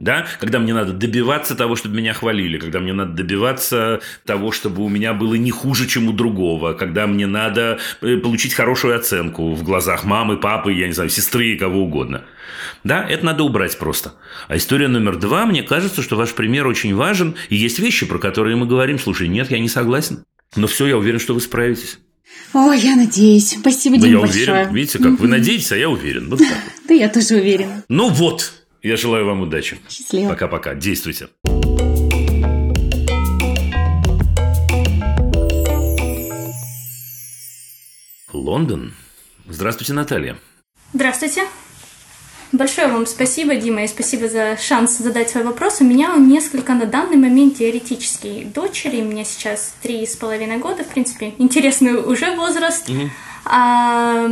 [0.00, 4.84] да, когда мне надо добиваться того, чтобы меня хвалили, когда мне надо добиваться того, чтобы
[4.84, 9.54] у меня было не хуже, чем у другого, когда мне надо э, получить хорошую оценку
[9.54, 12.24] в глазах мамы, папы, я не знаю, сестры, кого угодно.
[12.84, 14.14] Да, это надо убрать просто.
[14.46, 18.18] А история номер два, мне кажется, что ваш пример очень важен, и есть вещи, про
[18.18, 20.24] которые мы говорим, слушай, нет, я не согласен,
[20.56, 21.98] но все, я уверен, что вы справитесь.
[22.54, 23.56] Ой, я надеюсь.
[23.58, 24.52] Спасибо, Да Дим, я большое.
[24.52, 26.28] уверен, видите, как вы надеетесь, а я уверен.
[26.30, 26.58] Вот так.
[26.88, 27.84] Да, я тоже уверена.
[27.88, 29.78] Ну вот, я желаю вам удачи.
[29.88, 30.30] Счастливо.
[30.30, 31.28] Пока-пока, действуйте.
[38.32, 38.94] Лондон.
[39.48, 40.36] Здравствуйте, Наталья.
[40.92, 41.44] Здравствуйте.
[42.52, 45.80] Большое вам спасибо, Дима, и спасибо за шанс задать свой вопрос.
[45.80, 48.44] У меня он несколько на данный момент теоретический.
[48.44, 52.88] Дочери, у меня сейчас три с половиной года, в принципе, интересный уже возраст.
[53.44, 54.26] А,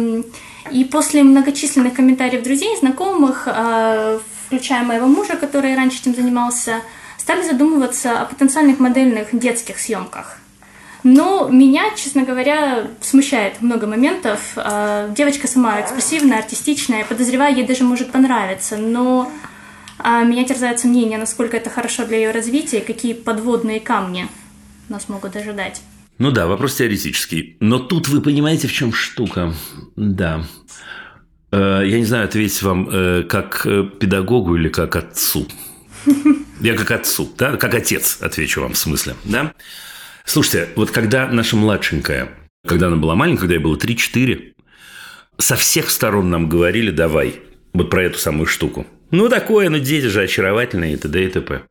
[0.70, 6.80] и после многочисленных комментариев друзей, знакомых, а, включая моего мужа, который раньше этим занимался,
[7.18, 10.38] стали задумываться о потенциальных модельных детских съемках.
[11.02, 14.40] Но меня, честно говоря, смущает много моментов.
[14.56, 17.00] А, Девочка сама экспрессивная, артистичная.
[17.00, 18.76] Я подозреваю, ей даже может понравиться.
[18.76, 19.30] Но
[19.98, 24.28] а, меня терзает сомнение, насколько это хорошо для ее развития, какие подводные камни
[24.88, 25.80] нас могут ожидать.
[26.18, 27.56] Ну да, вопрос теоретический.
[27.60, 29.54] Но тут вы понимаете, в чем штука.
[29.96, 30.44] Да.
[31.56, 35.48] Э, Я не знаю, ответить вам э, как э, педагогу или как отцу.
[36.60, 39.54] Я как отцу, да, как отец отвечу вам в смысле, да.
[40.24, 42.28] Слушайте, вот когда наша младшенькая,
[42.66, 44.52] когда она была маленькая, когда ей было 3-4,
[45.38, 47.40] со всех сторон нам говорили, давай,
[47.72, 48.86] вот про эту самую штуку.
[49.10, 51.24] Ну, такое, ну, дети же очаровательные и т.д.
[51.24, 51.62] и т.п.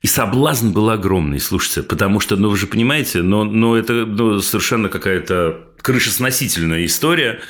[0.00, 4.40] И соблазн был огромный, слушайте, потому что, ну, вы же понимаете, но, но это ну,
[4.40, 7.40] совершенно какая-то крышесносительная история,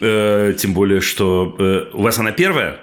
[0.00, 2.78] э, тем более, что э, у вас она первая,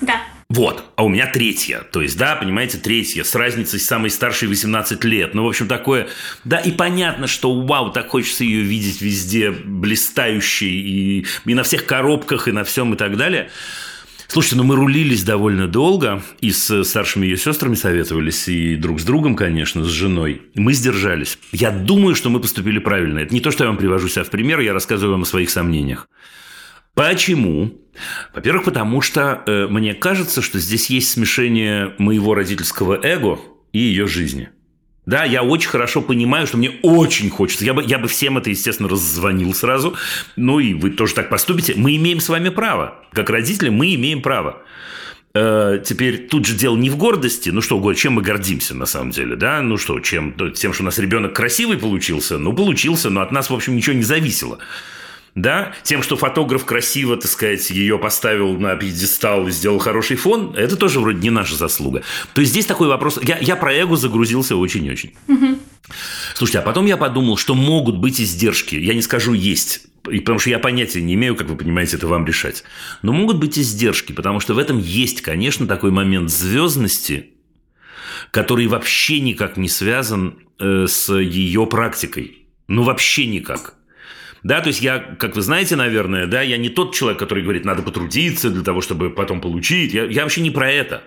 [0.00, 0.20] Да.
[0.48, 1.80] вот, а у меня третья.
[1.92, 5.34] То есть, да, понимаете, третья, с разницей с самой старшей 18 лет.
[5.34, 6.08] Ну, в общем, такое...
[6.44, 11.86] Да, и понятно, что, вау, так хочется ее видеть везде блистающей и, и на всех
[11.86, 13.50] коробках, и на всем, и так далее.
[14.28, 19.04] Слушайте, ну мы рулились довольно долго, и с старшими ее сестрами советовались, и друг с
[19.04, 20.42] другом, конечно, с женой.
[20.54, 21.38] Мы сдержались.
[21.52, 23.18] Я думаю, что мы поступили правильно.
[23.18, 25.50] Это не то, что я вам привожу себя в пример, я рассказываю вам о своих
[25.50, 26.08] сомнениях.
[26.94, 27.72] Почему?
[28.32, 33.40] Во-первых, потому что э, мне кажется, что здесь есть смешение моего родительского эго
[33.72, 34.50] и ее жизни.
[35.06, 37.64] Да, я очень хорошо понимаю, что мне очень хочется.
[37.64, 39.94] Я бы, я бы всем это, естественно, раззвонил сразу.
[40.36, 41.74] Ну и вы тоже так поступите.
[41.76, 42.96] Мы имеем с вами право.
[43.12, 44.62] Как родители мы имеем право.
[45.34, 47.50] Э, теперь тут же дело не в гордости.
[47.50, 49.60] Ну что, чем мы гордимся на самом деле, да?
[49.60, 50.34] Ну что, чем?
[50.54, 52.38] Тем, что у нас ребенок красивый получился?
[52.38, 54.58] Ну, получился, но от нас, в общем, ничего не зависело
[55.34, 60.54] да, тем, что фотограф красиво, так сказать, ее поставил на пьедестал и сделал хороший фон,
[60.56, 62.02] это тоже вроде не наша заслуга.
[62.34, 63.18] То есть здесь такой вопрос.
[63.22, 65.14] Я, я про эго загрузился очень-очень.
[66.34, 68.76] Слушайте, а потом я подумал, что могут быть издержки.
[68.76, 72.06] Я не скажу есть, и потому что я понятия не имею, как вы понимаете, это
[72.06, 72.62] вам решать.
[73.02, 77.30] Но могут быть издержки, потому что в этом есть, конечно, такой момент звездности,
[78.30, 82.46] который вообще никак не связан э, с ее практикой.
[82.68, 83.74] Ну, вообще никак.
[84.44, 87.64] Да, то есть я, как вы знаете, наверное, да, я не тот человек, который говорит,
[87.64, 89.94] надо потрудиться для того, чтобы потом получить.
[89.94, 91.02] Я, я вообще не про это.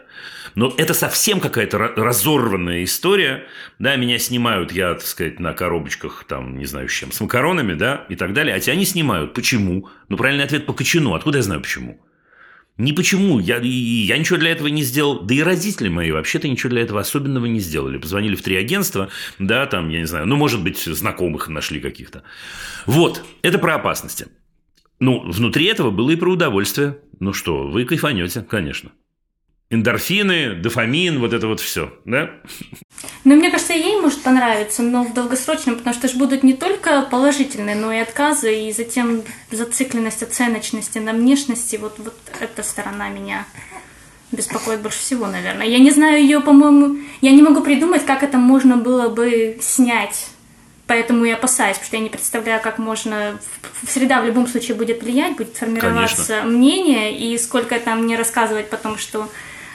[0.55, 3.45] Но это совсем какая-то разорванная история.
[3.77, 7.75] Да, меня снимают, я, так сказать, на коробочках, там, не знаю, с чем, с макаронами,
[7.75, 8.55] да, и так далее.
[8.55, 9.35] А тебя не снимают.
[9.35, 9.87] Почему?
[10.09, 11.13] Ну, правильный ответ по кочану.
[11.13, 12.01] Откуда я знаю почему?
[12.77, 13.39] Ни почему.
[13.39, 15.21] Я, я ничего для этого не сделал.
[15.21, 17.97] Да и родители мои вообще-то ничего для этого особенного не сделали.
[17.97, 19.09] Позвонили в три агентства,
[19.39, 22.23] да, там, я не знаю, ну, может быть, знакомых нашли каких-то.
[22.85, 24.27] Вот, это про опасности.
[24.99, 26.99] Ну, внутри этого было и про удовольствие.
[27.19, 28.91] Ну что, вы кайфанете, конечно
[29.69, 32.31] эндорфины, дофамин, вот это вот все, да?
[33.25, 37.01] Ну, мне кажется, ей может понравиться, но в долгосрочном, потому что же будут не только
[37.01, 43.45] положительные, но и отказы, и затем зацикленность, оценочности на внешности, вот, вот эта сторона меня
[44.31, 45.67] беспокоит больше всего, наверное.
[45.67, 50.27] Я не знаю ее, по-моему, я не могу придумать, как это можно было бы снять
[50.87, 53.37] Поэтому я опасаюсь, потому что я не представляю, как можно...
[53.85, 56.49] Среда в любом случае будет влиять, будет формироваться Конечно.
[56.49, 59.29] мнение, и сколько там мне рассказывать потом, что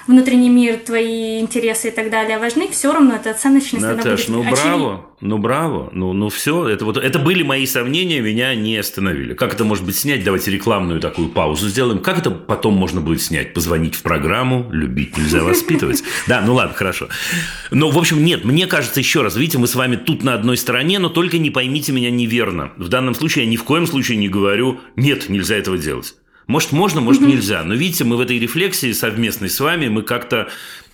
[0.06, 3.84] внутренний мир, твои интересы и так далее важны, все равно это оценочность.
[3.84, 4.62] Наташ, ну очевид...
[4.62, 9.34] браво, ну браво, ну, ну все, это вот, это были мои сомнения, меня не остановили.
[9.34, 10.24] Как это может быть снять?
[10.24, 12.00] Давайте рекламную такую паузу сделаем.
[12.00, 13.54] Как это потом можно будет снять?
[13.54, 16.02] Позвонить в программу, любить нельзя воспитывать.
[16.26, 17.08] Да, ну ладно, хорошо.
[17.70, 20.56] Но, в общем, нет, мне кажется, еще раз, видите, мы с вами тут на одной
[20.56, 22.72] стороне, но только не поймите меня неверно.
[22.76, 26.14] В данном случае я ни в коем случае не говорю, нет, нельзя этого делать.
[26.46, 27.62] Может, можно, может, нельзя.
[27.62, 30.48] Но видите, мы в этой рефлексии совместной с вами, мы как-то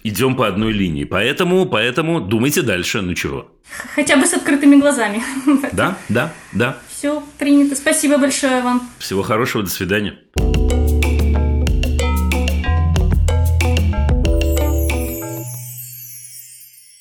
[0.05, 1.05] идем по одной линии.
[1.05, 3.01] Поэтому, поэтому думайте дальше.
[3.01, 3.51] Ну чего?
[3.95, 5.23] Хотя бы с открытыми глазами.
[5.73, 6.79] Да, да, да.
[6.89, 7.75] Все принято.
[7.77, 8.89] Спасибо большое вам.
[8.99, 9.65] Всего хорошего.
[9.65, 10.19] До свидания.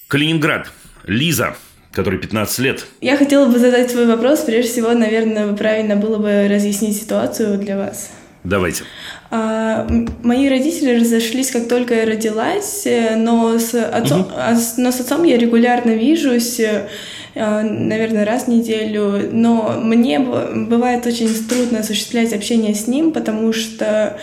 [0.08, 0.72] Калининград.
[1.06, 1.56] Лиза
[1.98, 2.86] который 15 лет.
[3.02, 4.42] Я хотела бы задать свой вопрос.
[4.42, 8.12] Прежде всего, наверное, правильно было бы разъяснить ситуацию для вас.
[8.48, 8.84] Давайте.
[9.30, 9.86] А,
[10.24, 14.32] мои родители разошлись, как только я родилась, э, но с отцом, угу.
[14.78, 16.88] но с отцом я регулярно вижусь, э,
[17.36, 24.18] наверное, раз в неделю, но мне бывает очень трудно осуществлять общение с ним, потому что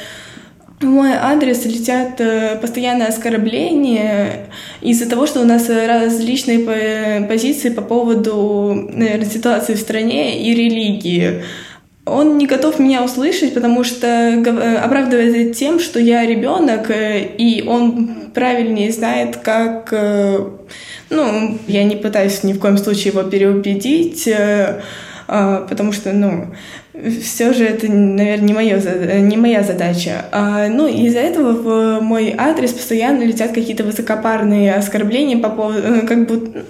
[0.81, 4.47] в мой адрес летят э, постоянные оскорбления
[4.81, 11.43] из-за того, что у нас различные позиции по поводу, наверное, ситуации в стране и религии.
[12.07, 17.64] Он не готов меня услышать, потому что э, оправдывает тем, что я ребенок, э, и
[17.67, 19.88] он правильнее знает, как...
[19.93, 20.51] Э,
[21.09, 24.29] ну, я не пытаюсь ни в коем случае его переубедить,
[25.27, 26.49] а, потому что, ну,
[27.23, 28.81] все же это, наверное, не, моё,
[29.21, 30.27] не моя задача.
[30.33, 36.27] А, ну, из-за этого в мой адрес постоянно летят какие-то высокопарные оскорбления по поводу, как
[36.27, 36.64] будто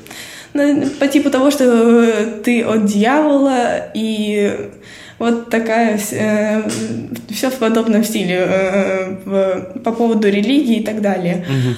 [1.01, 4.71] по типу того, что ты от дьявола, и
[5.19, 6.63] вот такая, э,
[7.31, 11.47] все в подобном стиле э, по поводу религии и так далее.
[11.49, 11.77] Угу.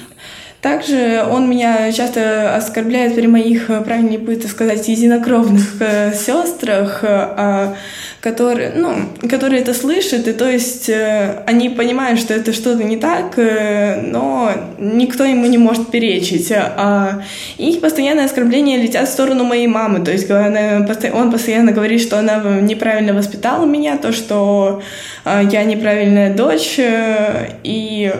[0.61, 7.73] Также он меня часто оскорбляет при моих, э, правильнее будет сказать, единокровных э, сестрах, э,
[8.21, 8.95] которые, ну,
[9.29, 14.01] которые это слышат, и то есть э, они понимают, что это что-то не так, э,
[14.01, 16.51] но никто ему не может перечить.
[16.51, 17.21] А
[17.57, 22.17] их постоянное оскорбления летят в сторону моей мамы, то есть она, он постоянно говорит, что
[22.17, 24.81] она неправильно воспитала меня, то, что
[25.23, 28.11] э, я неправильная дочь, э, и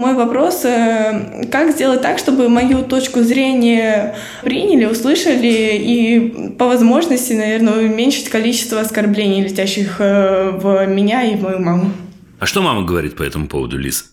[0.00, 7.34] мой вопрос, э, как сделать так, чтобы мою точку зрения приняли, услышали и по возможности,
[7.34, 11.92] наверное, уменьшить количество оскорблений, летящих э, в меня и в мою маму.
[12.38, 14.10] А что мама говорит по этому поводу, Лиз?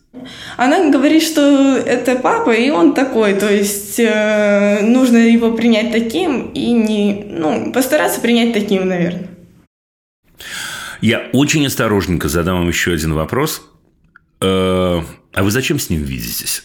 [0.57, 6.51] Она говорит, что это папа, и он такой, то есть э, нужно его принять таким
[6.53, 9.29] и не, ну, постараться принять таким, наверное.
[10.99, 13.61] Я очень осторожненько задам вам еще один вопрос.
[14.41, 15.01] Э,
[15.37, 16.63] а вы зачем с ним видитесь?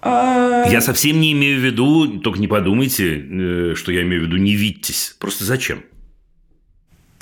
[0.00, 0.64] А...
[0.68, 4.36] Я совсем не имею в виду, только не подумайте, э, что я имею в виду
[4.36, 5.14] не видитесь.
[5.20, 5.84] Просто зачем?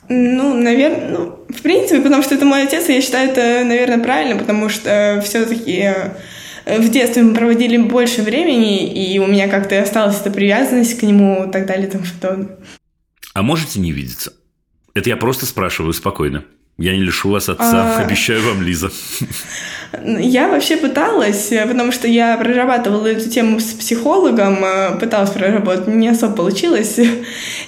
[0.08, 4.02] Ну, наверное, ну, в принципе, потому что это мой отец, и я считаю это, наверное,
[4.02, 5.92] правильно, потому что все-таки
[6.64, 11.02] э, в детстве мы проводили больше времени, и у меня как-то осталась эта привязанность к
[11.02, 12.56] нему и так далее и тому подобное.
[13.34, 14.32] А можете не видеться?
[14.94, 16.46] Это я просто спрашиваю спокойно.
[16.80, 18.02] Я не лишу вас отца, а...
[18.02, 18.90] обещаю вам, Лиза.
[20.02, 26.08] Я вообще пыталась, потому что я прорабатывала эту тему с психологом, э, пыталась проработать, не
[26.08, 26.98] особо получилось.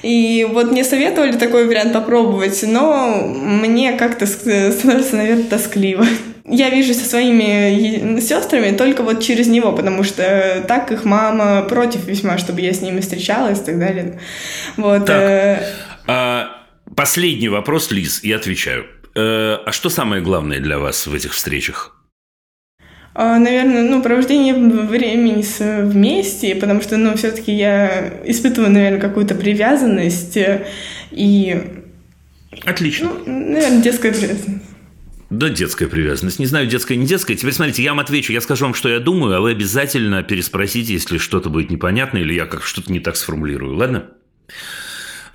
[0.02, 6.06] И вот мне советовали такой вариант попробовать, но мне как-то становится, наверное, тоскливо.
[6.46, 12.06] Я вижу со своими сестрами только вот через него, потому что так их мама против
[12.06, 14.20] весьма, чтобы я с ними встречалась и так далее.
[14.78, 15.04] Вот.
[15.04, 15.20] Так.
[15.20, 15.66] Э,
[16.06, 16.62] а
[16.96, 18.84] Последний вопрос, Лиз, я отвечаю.
[19.14, 21.96] Э, а что самое главное для вас в этих встречах?
[23.14, 25.44] А, наверное, ну, провождение времени
[25.82, 30.66] вместе, потому что, ну, все-таки я испытываю, наверное, какую-то привязанность э,
[31.10, 31.84] и...
[32.64, 33.10] Отлично.
[33.26, 34.62] Ну, наверное, детская привязанность.
[35.28, 36.38] Да, детская привязанность.
[36.38, 37.34] Не знаю, детская, не детская.
[37.34, 40.92] Теперь смотрите, я вам отвечу, я скажу вам, что я думаю, а вы обязательно переспросите,
[40.94, 44.10] если что-то будет непонятно или я как что-то не так сформулирую, ладно?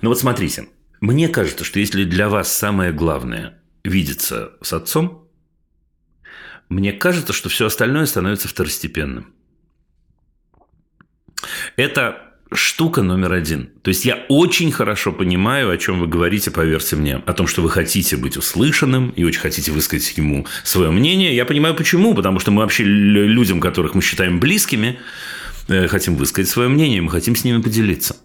[0.00, 0.68] Ну вот смотрите,
[1.00, 3.57] мне кажется, что если для вас самое главное
[3.88, 5.28] видеться с отцом,
[6.68, 9.32] мне кажется, что все остальное становится второстепенным.
[11.76, 13.70] Это штука номер один.
[13.82, 17.62] То есть я очень хорошо понимаю, о чем вы говорите, поверьте мне, о том, что
[17.62, 21.34] вы хотите быть услышанным и очень хотите высказать ему свое мнение.
[21.34, 24.98] Я понимаю почему, потому что мы вообще людям, которых мы считаем близкими,
[25.68, 28.16] э, хотим высказать свое мнение, мы хотим с ними поделиться.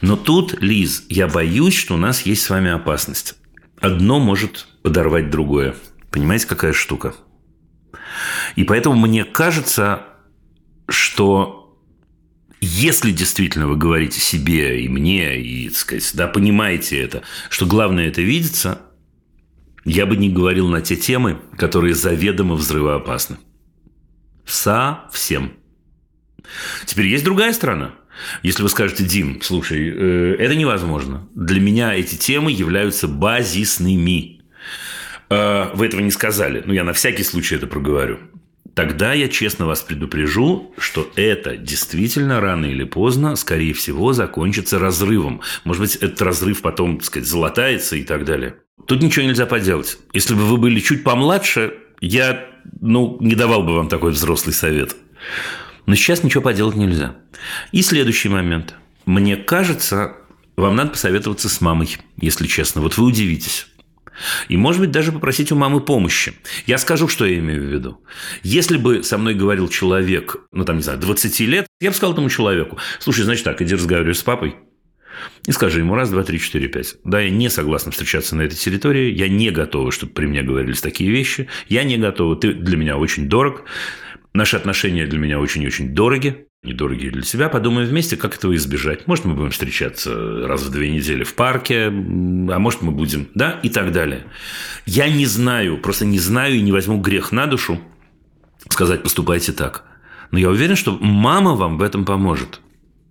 [0.00, 3.34] Но тут, Лиз, я боюсь, что у нас есть с вами опасность.
[3.80, 5.74] Одно может подорвать другое.
[6.10, 7.14] Понимаете, какая штука?
[8.56, 10.02] И поэтому мне кажется,
[10.88, 11.78] что
[12.60, 18.08] если действительно вы говорите себе и мне, и, так сказать, да, понимаете это, что главное
[18.08, 18.82] это видится,
[19.84, 23.36] я бы не говорил на те темы, которые заведомо взрывоопасны.
[24.44, 25.52] Совсем.
[26.86, 27.94] Теперь есть другая сторона.
[28.42, 31.28] Если вы скажете, Дим, слушай, э, это невозможно.
[31.34, 34.42] Для меня эти темы являются базисными.
[35.30, 38.18] Э, вы этого не сказали, но я на всякий случай это проговорю.
[38.74, 45.40] Тогда я честно вас предупрежу, что это действительно рано или поздно, скорее всего, закончится разрывом.
[45.64, 48.54] Может быть, этот разрыв потом, так сказать, золотается и так далее.
[48.86, 49.98] Тут ничего нельзя поделать.
[50.12, 52.46] Если бы вы были чуть помладше, я,
[52.80, 54.94] ну, не давал бы вам такой взрослый совет.
[55.88, 57.16] Но сейчас ничего поделать нельзя.
[57.72, 58.74] И следующий момент.
[59.06, 60.16] Мне кажется,
[60.54, 62.82] вам надо посоветоваться с мамой, если честно.
[62.82, 63.68] Вот вы удивитесь.
[64.50, 66.34] И, может быть, даже попросить у мамы помощи.
[66.66, 68.04] Я скажу, что я имею в виду.
[68.42, 72.12] Если бы со мной говорил человек, ну, там, не знаю, 20 лет, я бы сказал
[72.12, 74.56] этому человеку, слушай, значит так, иди разговаривай с папой,
[75.46, 76.96] и скажи ему раз, два, три, четыре, пять.
[77.04, 79.10] Да, я не согласна встречаться на этой территории.
[79.10, 81.48] Я не готова, чтобы при мне говорились такие вещи.
[81.68, 82.36] Я не готова.
[82.36, 83.64] Ты для меня очень дорог.
[84.38, 89.08] Наши отношения для меня очень-очень дороги недорогие для себя, подумаем вместе, как этого избежать.
[89.08, 93.58] Может, мы будем встречаться раз в две недели в парке, а может, мы будем, да,
[93.64, 94.26] и так далее.
[94.86, 97.80] Я не знаю, просто не знаю и не возьму грех на душу
[98.68, 99.82] сказать, поступайте так.
[100.30, 102.60] Но я уверен, что мама вам в этом поможет,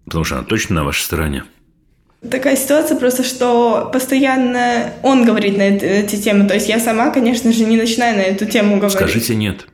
[0.06, 1.44] потому что она точно на вашей стороне.
[2.32, 6.48] Такая ситуация просто, что постоянно он говорит на эти темы.
[6.48, 8.98] То есть я сама, конечно же, не начинаю на эту тему говорить.
[8.98, 9.68] Скажите нет.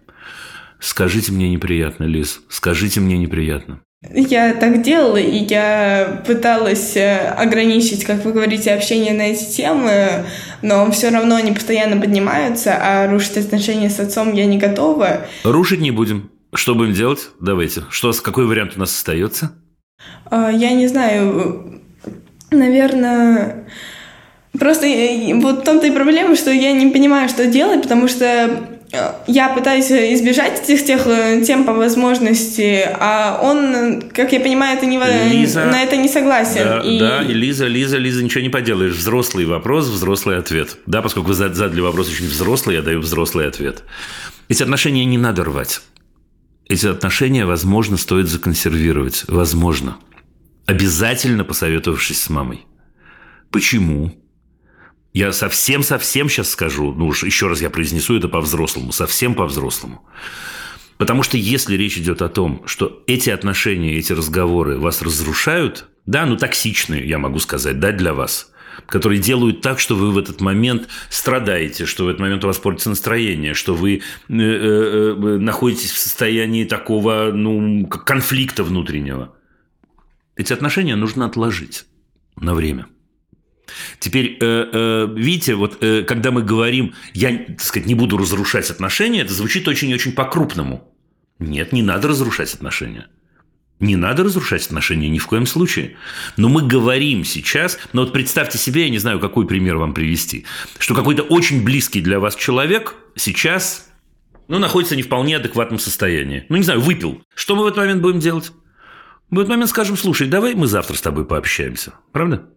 [0.83, 3.79] Скажите мне неприятно, Лиз, скажите мне неприятно.
[4.11, 10.25] Я так делала, и я пыталась э, ограничить, как вы говорите, общение на эти темы,
[10.61, 15.25] но все равно они постоянно поднимаются, а рушить отношения с отцом я не готова.
[15.45, 16.29] Рушить не будем.
[16.53, 17.29] Что будем делать?
[17.39, 17.83] Давайте.
[17.89, 19.53] Что, какой вариант у нас остается?
[20.25, 21.81] А, я не знаю.
[22.51, 23.69] Наверное,
[24.59, 24.85] просто
[25.35, 28.72] вот в том-то и проблема, что я не понимаю, что делать, потому что
[29.27, 34.85] я пытаюсь избежать этих тех э, тем по возможности, а он, как я понимаю, это
[34.85, 36.63] не, Лиза, на это не согласен.
[36.63, 36.99] Да, и...
[36.99, 38.93] да, и Лиза, Лиза, Лиза, ничего не поделаешь.
[38.93, 40.77] Взрослый вопрос, взрослый ответ.
[40.85, 43.83] Да, поскольку вы задали вопрос очень взрослый, я даю взрослый ответ.
[44.47, 45.81] Эти отношения не надо рвать.
[46.67, 49.25] Эти отношения, возможно, стоит законсервировать.
[49.27, 49.97] Возможно.
[50.67, 52.65] Обязательно посоветовавшись с мамой.
[53.49, 54.11] Почему?
[55.13, 60.03] Я совсем-совсем сейчас скажу, ну уж еще раз я произнесу это по-взрослому, совсем по-взрослому.
[60.97, 66.25] Потому что если речь идет о том, что эти отношения, эти разговоры вас разрушают, да,
[66.25, 68.51] ну токсичные, я могу сказать, да, для вас,
[68.87, 72.57] которые делают так, что вы в этот момент страдаете, что в этот момент у вас
[72.57, 73.99] портится настроение, что вы э,
[74.29, 79.35] э, э, находитесь в состоянии такого, ну, конфликта внутреннего.
[80.35, 81.85] Эти отношения нужно отложить
[82.35, 82.87] на время.
[83.99, 88.69] Теперь, э, э, видите, вот э, когда мы говорим, я, так сказать, не буду разрушать
[88.69, 90.93] отношения, это звучит очень-очень по-крупному.
[91.39, 93.07] Нет, не надо разрушать отношения.
[93.79, 95.97] Не надо разрушать отношения ни в коем случае.
[96.37, 100.45] Но мы говорим сейчас, но вот представьте себе, я не знаю, какой пример вам привести,
[100.79, 103.89] что какой-то очень близкий для вас человек сейчас
[104.47, 106.45] ну, находится не вполне адекватном состоянии.
[106.49, 107.21] Ну, не знаю, выпил.
[107.33, 108.51] Что мы в этот момент будем делать?
[109.29, 111.93] Мы в этот момент скажем, слушай, давай мы завтра с тобой пообщаемся.
[112.11, 112.47] Правда?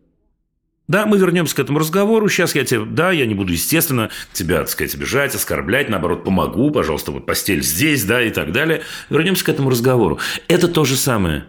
[0.88, 2.28] Да, мы вернемся к этому разговору.
[2.28, 6.70] Сейчас я тебе, да, я не буду, естественно, тебя, так сказать, обижать, оскорблять, наоборот, помогу,
[6.70, 8.82] пожалуйста, вот постель здесь, да, и так далее.
[9.10, 10.20] Вернемся к этому разговору.
[10.46, 11.46] Это то же самое.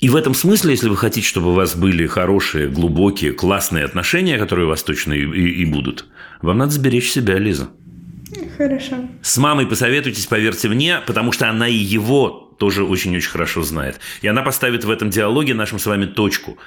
[0.00, 4.38] И в этом смысле, если вы хотите, чтобы у вас были хорошие, глубокие, классные отношения,
[4.38, 6.06] которые у вас точно и, и, и будут,
[6.40, 7.70] вам надо сберечь себя, Лиза.
[8.56, 8.96] Хорошо.
[9.22, 14.00] С мамой посоветуйтесь, поверьте мне, потому что она и его тоже очень-очень хорошо знает.
[14.22, 16.58] И она поставит в этом диалоге нашим с вами точку.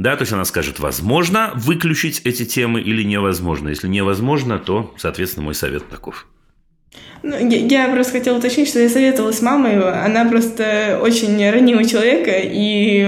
[0.00, 3.68] Да, то есть она скажет, возможно выключить эти темы или невозможно.
[3.68, 6.26] Если невозможно, то, соответственно, мой совет таков.
[7.22, 9.78] Ну, я, я просто хотела уточнить, что я советовала с мамой.
[9.78, 13.06] Она просто очень ранимый человек, и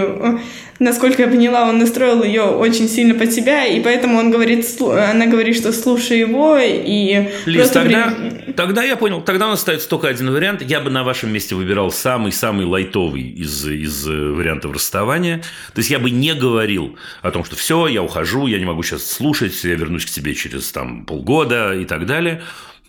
[0.78, 5.26] насколько я поняла, он настроил ее очень сильно под себя, и поэтому он говорит, она
[5.26, 7.30] говорит, что слушай его, и...
[7.46, 8.52] Лиз, тогда, при...
[8.52, 10.62] тогда я понял, тогда у нас остается только один вариант.
[10.62, 15.38] Я бы на вашем месте выбирал самый-самый лайтовый из, из э, вариантов расставания.
[15.72, 18.82] То есть я бы не говорил о том, что все, я ухожу, я не могу
[18.82, 22.42] сейчас слушать, я вернусь к тебе через там, полгода и так далее.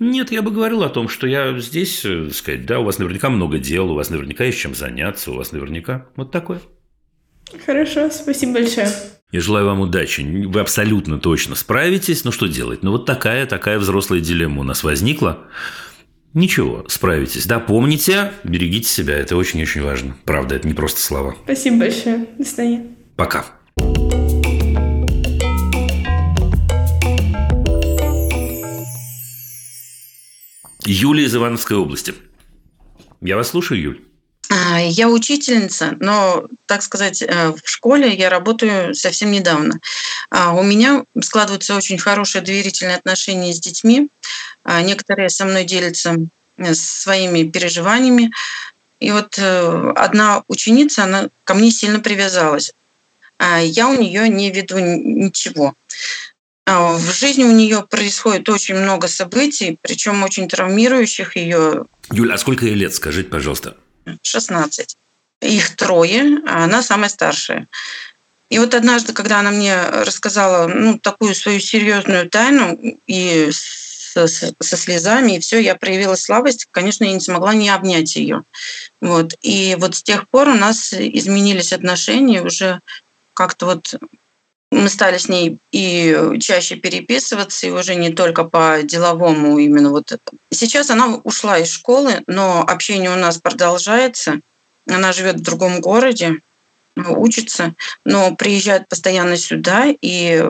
[0.04, 3.00] Нет, я бы говорил о том, что я здесь, э, так сказать, да, у вас
[3.00, 6.60] наверняка много дел, у вас наверняка есть чем заняться, у вас наверняка вот такое.
[7.66, 8.90] Хорошо, спасибо большое.
[9.32, 10.22] Я желаю вам удачи.
[10.22, 12.26] Вы абсолютно точно справитесь.
[12.26, 12.84] Ну, что делать?
[12.84, 15.48] Ну, вот такая, такая взрослая дилемма у нас возникла.
[16.34, 17.46] Ничего, справитесь.
[17.46, 19.16] Да, помните, берегите себя.
[19.16, 20.18] Это очень-очень важно.
[20.26, 21.36] Правда, это не просто слова.
[21.46, 22.28] Спасибо большое.
[22.38, 22.88] До свидания.
[23.16, 23.46] Пока.
[30.86, 32.14] Юлия из Ивановской области.
[33.22, 34.02] Я вас слушаю, Юль.
[34.50, 39.80] А, я учительница, но, так сказать, э, в школе я работаю совсем недавно.
[40.30, 44.10] А, у меня складываются очень хорошие доверительные отношения с детьми.
[44.64, 46.18] А, некоторые со мной делятся
[46.58, 48.32] э, своими переживаниями.
[49.00, 52.74] И вот э, одна ученица, она ко мне сильно привязалась.
[53.62, 55.74] Я у нее не веду ничего.
[56.66, 61.86] В жизни у нее происходит очень много событий, причем очень травмирующих ее.
[62.12, 63.76] Юля, а сколько ей лет, скажите, пожалуйста?
[64.22, 64.98] 16.
[65.42, 67.68] Их трое, а она самая старшая.
[68.50, 74.78] И вот однажды, когда она мне рассказала ну, такую свою серьезную тайну и со, со
[74.78, 78.44] слезами, и все, я проявила слабость, конечно, я не смогла не обнять ее.
[79.02, 79.34] Вот.
[79.42, 82.80] И вот с тех пор у нас изменились отношения, уже
[83.34, 83.96] как-то вот
[84.74, 90.20] мы стали с ней и чаще переписываться, и уже не только по деловому именно вот.
[90.50, 94.42] Сейчас она ушла из школы, но общение у нас продолжается.
[94.90, 96.42] Она живет в другом городе,
[96.96, 100.44] учится, но приезжает постоянно сюда и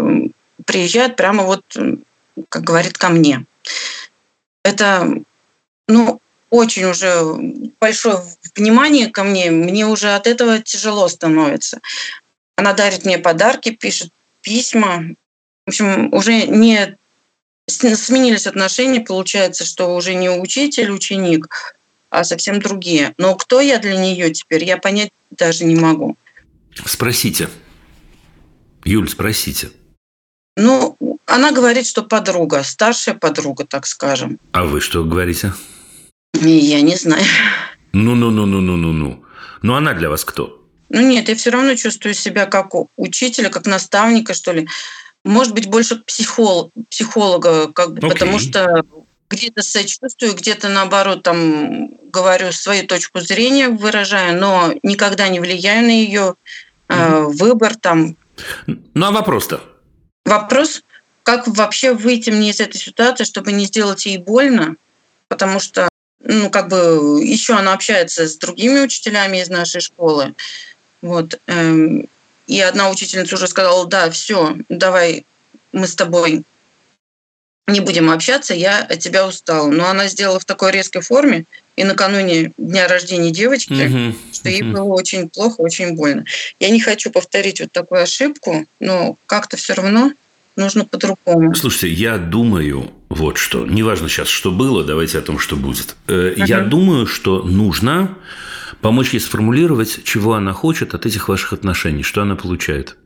[0.65, 1.63] приезжает прямо вот,
[2.49, 3.45] как говорит, ко мне.
[4.63, 5.07] Это,
[5.87, 7.23] ну, очень уже
[7.79, 8.21] большое
[8.55, 11.81] внимание ко мне, мне уже от этого тяжело становится.
[12.55, 15.15] Она дарит мне подарки, пишет письма.
[15.65, 16.97] В общем, уже не
[17.67, 21.75] сменились отношения, получается, что уже не учитель, ученик,
[22.09, 23.13] а совсем другие.
[23.17, 26.15] Но кто я для нее теперь, я понять даже не могу.
[26.85, 27.49] Спросите.
[28.83, 29.71] Юль, спросите.
[30.55, 34.39] Ну, она говорит, что подруга, старшая подруга, так скажем.
[34.51, 35.53] А вы что говорите?
[36.33, 37.23] Я не знаю.
[37.93, 39.23] Ну-ну-ну-ну-ну-ну-ну.
[39.61, 40.62] Ну, она для вас кто?
[40.93, 44.69] Ну нет, я все равно чувствую себя как учителя, как наставника, что ли.
[45.25, 48.11] Может быть, больше психолог, психолога, как бы, okay.
[48.11, 48.83] потому что
[49.27, 55.89] где-то сочувствую, где-то наоборот там говорю свою точку зрения, выражаю, но никогда не влияю на
[55.89, 56.35] ее
[56.89, 58.15] э, выбор там.
[58.67, 59.61] Ну а вопрос-то?
[60.25, 60.83] Вопрос,
[61.23, 64.75] как вообще выйти мне из этой ситуации, чтобы не сделать ей больно,
[65.27, 65.89] потому что
[66.23, 70.35] ну, как бы еще она общается с другими учителями из нашей школы.
[71.03, 71.37] Вот.
[71.47, 72.07] Эм,
[72.47, 75.25] и одна учительница уже сказала, да, все, давай
[75.73, 76.43] мы с тобой
[77.67, 79.69] не будем общаться, я от тебя устала.
[79.69, 81.45] Но она сделала в такой резкой форме,
[81.75, 84.15] и накануне дня рождения девочки, uh-huh.
[84.31, 86.23] что ей было очень плохо, очень больно.
[86.59, 90.11] Я не хочу повторить вот такую ошибку, но как-то все равно
[90.55, 91.53] нужно по-другому.
[91.55, 95.95] Слушайте, я думаю, вот что, неважно сейчас, что было, давайте о том, что будет.
[96.07, 96.45] Uh-huh.
[96.45, 98.17] Я думаю, что нужно
[98.83, 102.97] помочь ей сформулировать, чего она хочет от этих ваших отношений, что она получает.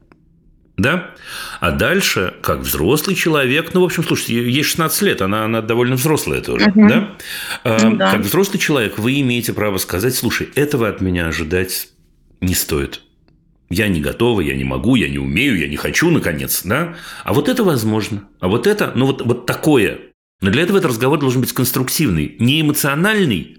[0.75, 1.11] Да?
[1.59, 5.95] А дальше, как взрослый человек, ну, в общем, слушайте, ей 16 лет, она, она довольно
[5.95, 6.87] взрослая тоже, угу.
[6.87, 7.17] да?
[7.63, 8.11] А, да?
[8.11, 11.89] Как взрослый человек, вы имеете право сказать, слушай, этого от меня ожидать
[12.41, 13.01] не стоит.
[13.69, 16.95] Я не готова, я не могу, я не умею, я не хочу, наконец, да?
[17.23, 18.27] А вот это возможно.
[18.39, 19.99] А вот это, ну, вот, вот такое.
[20.41, 23.56] Но для этого этот разговор должен быть конструктивный, не эмоциональный,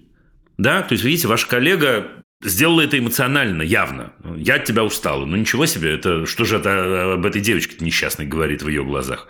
[0.59, 2.09] да, то есть, видите, ваш коллега
[2.43, 4.13] сделала это эмоционально, явно.
[4.37, 5.25] я от тебя устала.
[5.25, 9.29] Ну, ничего себе, это что же это об этой девочке несчастной говорит в ее глазах?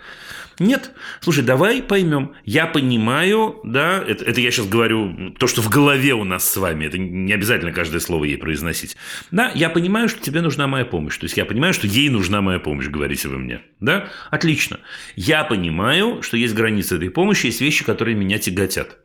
[0.59, 0.91] Нет.
[1.21, 2.33] Слушай, давай поймем.
[2.43, 6.57] Я понимаю, да, это, это я сейчас говорю то, что в голове у нас с
[6.57, 6.85] вами.
[6.85, 8.97] Это не обязательно каждое слово ей произносить.
[9.31, 11.17] Да, я понимаю, что тебе нужна моя помощь.
[11.17, 13.61] То есть я понимаю, что ей нужна моя помощь, говорите вы мне.
[13.79, 14.09] Да?
[14.31, 14.81] Отлично.
[15.15, 18.97] Я понимаю, что есть границы этой помощи, есть вещи, которые меня тяготят.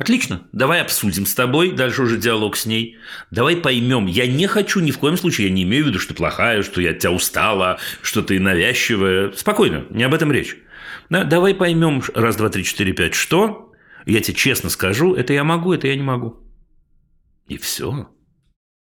[0.00, 2.96] Отлично, давай обсудим с тобой, дальше уже диалог с ней.
[3.30, 4.06] Давай поймем.
[4.06, 6.62] Я не хочу ни в коем случае, я не имею в виду, что ты плохая,
[6.62, 9.30] что я от тебя устала, что ты навязчивая.
[9.32, 10.56] Спокойно, не об этом речь.
[11.10, 13.74] Да, давай поймем раз, два, три, четыре, пять, что.
[14.06, 16.38] Я тебе честно скажу, это я могу, это я не могу.
[17.48, 18.08] И все.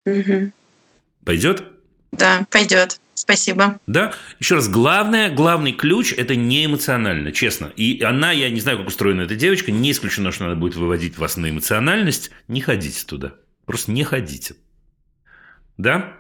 [0.07, 0.53] Угу.
[1.25, 1.65] Пойдет?
[2.13, 3.01] Да, пойдет.
[3.19, 3.81] Спасибо.
[3.89, 4.15] Да.
[4.39, 7.73] Еще раз, главное, главный ключ– это не эмоционально, честно.
[7.75, 11.19] И она, я не знаю, как устроена эта девочка, не исключено, что она будет выводить
[11.19, 12.31] вас на эмоциональность.
[12.47, 13.33] Не ходите туда.
[13.67, 14.55] Просто не ходите.
[15.79, 16.13] Да?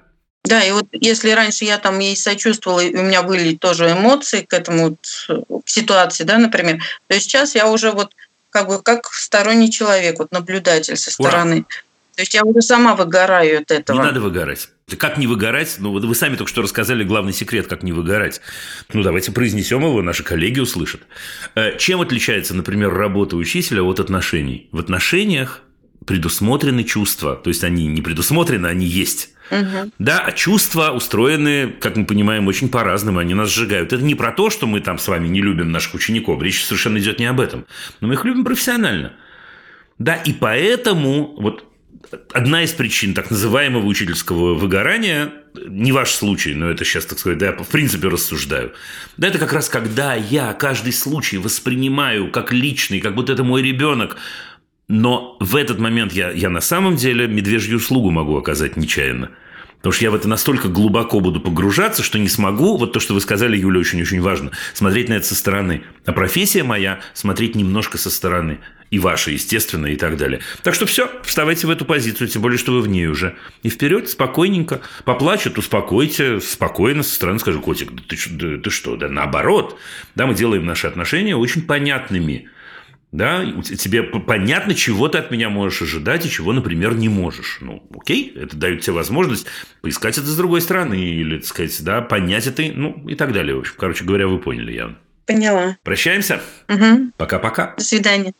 [0.42, 4.40] Да, и вот если раньше я там ей сочувствовала, и у меня были тоже эмоции
[4.40, 8.12] к этому к ситуации, да, например, то сейчас я уже вот
[8.50, 11.58] как бы как сторонний человек, вот наблюдатель со стороны.
[11.58, 11.64] Ура.
[12.16, 13.96] То есть я уже сама выгораю от этого.
[13.96, 14.68] Не надо выгорать.
[14.96, 15.76] Как не выгорать?
[15.78, 18.40] Ну, вот вы сами только что рассказали главный секрет, как не выгорать.
[18.92, 21.02] Ну, давайте произнесем его, наши коллеги услышат.
[21.54, 24.68] Э, чем отличается, например, работа учителя от отношений?
[24.72, 25.62] В отношениях
[26.06, 27.36] предусмотрены чувства.
[27.36, 29.30] То есть они не предусмотрены, они есть.
[29.50, 29.92] Угу.
[29.98, 33.92] Да, а чувства устроены, как мы понимаем, очень по-разному, они нас сжигают.
[33.92, 36.98] Это не про то, что мы там с вами не любим наших учеников, речь совершенно
[36.98, 37.66] идет не об этом.
[38.00, 39.12] Но мы их любим профессионально.
[39.98, 41.64] Да, и поэтому вот
[42.32, 45.32] одна из причин так называемого учительского выгорания,
[45.66, 48.72] не ваш случай, но это сейчас, так сказать, да, я в принципе рассуждаю,
[49.16, 53.62] да, это как раз когда я каждый случай воспринимаю как личный, как будто это мой
[53.62, 54.16] ребенок,
[54.88, 59.30] но в этот момент я, я на самом деле медвежью услугу могу оказать нечаянно.
[59.78, 63.14] Потому что я в это настолько глубоко буду погружаться, что не смогу, вот то, что
[63.14, 65.82] вы сказали, Юля, очень-очень важно, смотреть на это со стороны.
[66.04, 68.58] А профессия моя– смотреть немножко со стороны.
[68.90, 70.40] И ваша, естественно, и так далее.
[70.62, 73.36] Так что все, вставайте в эту позицию, тем более, что вы в ней уже.
[73.62, 74.80] И вперед, спокойненько.
[75.04, 79.78] Поплачут, успокойте, спокойно со стороны скажу, котик, да ты, да, ты что, да наоборот.
[80.14, 82.48] Да, мы делаем наши отношения очень понятными
[83.10, 87.58] да, тебе понятно, чего ты от меня можешь ожидать и чего, например, не можешь.
[87.60, 89.46] Ну, окей, это дает тебе возможность
[89.80, 93.56] поискать это с другой стороны или, так сказать, да, понять это, ну, и так далее.
[93.56, 94.98] В общем, короче говоря, вы поняли явно.
[95.26, 95.76] Поняла.
[95.82, 96.42] Прощаемся?
[96.68, 97.12] Угу.
[97.16, 97.74] Пока-пока.
[97.76, 98.32] До свидания.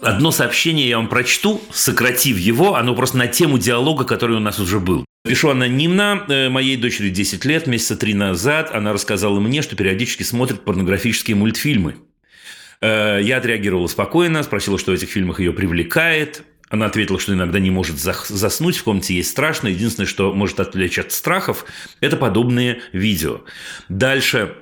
[0.00, 4.58] Одно сообщение я вам прочту, сократив его, оно просто на тему диалога, который у нас
[4.58, 5.04] уже был.
[5.24, 6.24] Пишу анонимно.
[6.28, 11.36] Э, моей дочери 10 лет, месяца три назад она рассказала мне, что периодически смотрит порнографические
[11.36, 11.96] мультфильмы.
[12.80, 16.42] Э, я отреагировала спокойно, спросила, что в этих фильмах ее привлекает.
[16.70, 19.68] Она ответила, что иногда не может заснуть, в комнате ей страшно.
[19.68, 21.66] Единственное, что может отвлечь от страхов,
[22.00, 23.42] это подобные видео.
[23.88, 24.56] Дальше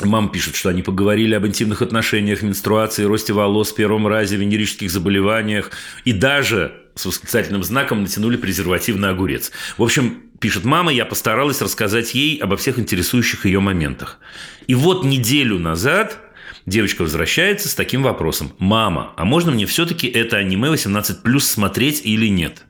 [0.00, 5.70] Мама пишет, что они поговорили об интимных отношениях, менструации, росте волос, первом разе, венерических заболеваниях
[6.04, 9.50] и даже с восклицательным знаком натянули презерватив на огурец.
[9.76, 14.18] В общем, пишет мама, я постаралась рассказать ей обо всех интересующих ее моментах.
[14.66, 16.18] И вот неделю назад
[16.66, 18.54] девочка возвращается с таким вопросом.
[18.58, 22.64] «Мама, а можно мне все-таки это аниме 18+, смотреть или нет?»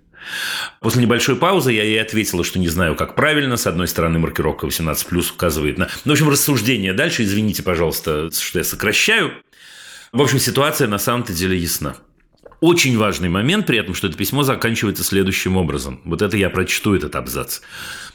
[0.81, 3.57] После небольшой паузы я ей ответила, что не знаю, как правильно.
[3.57, 5.89] С одной стороны, маркировка 18+, указывает на...
[6.05, 7.25] Ну, в общем, рассуждение дальше.
[7.25, 9.33] Извините, пожалуйста, что я сокращаю.
[10.13, 11.97] В общем, ситуация на самом-то деле ясна.
[12.65, 16.01] Очень важный момент при этом, что это письмо заканчивается следующим образом.
[16.07, 17.61] Вот это я прочту этот абзац.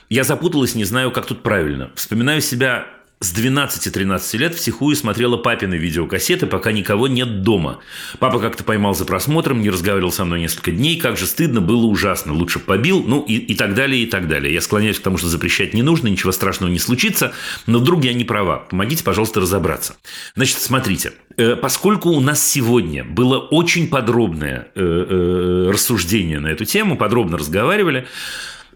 [0.10, 1.91] Я запуталась, не знаю, как тут правильно.
[1.93, 2.88] Вспоминаю себя
[3.22, 7.80] с 12-13 лет втихую смотрела папины видеокассеты, пока никого нет дома.
[8.20, 11.86] Папа как-то поймал за просмотром, не разговаривал со мной несколько дней, как же стыдно, было
[11.86, 14.54] ужасно, лучше побил, ну и, и так далее, и так далее.
[14.54, 17.34] Я склоняюсь к тому, что запрещать не нужно, ничего страшного не случится,
[17.68, 18.60] но вдруг я не права.
[18.70, 19.98] Помогите, пожалуйста, разобраться.
[20.36, 26.64] Значит, смотрите, э, поскольку у нас сегодня было очень подробное э, э, рассуждение на эту
[26.64, 28.08] тему, подробно разговаривали,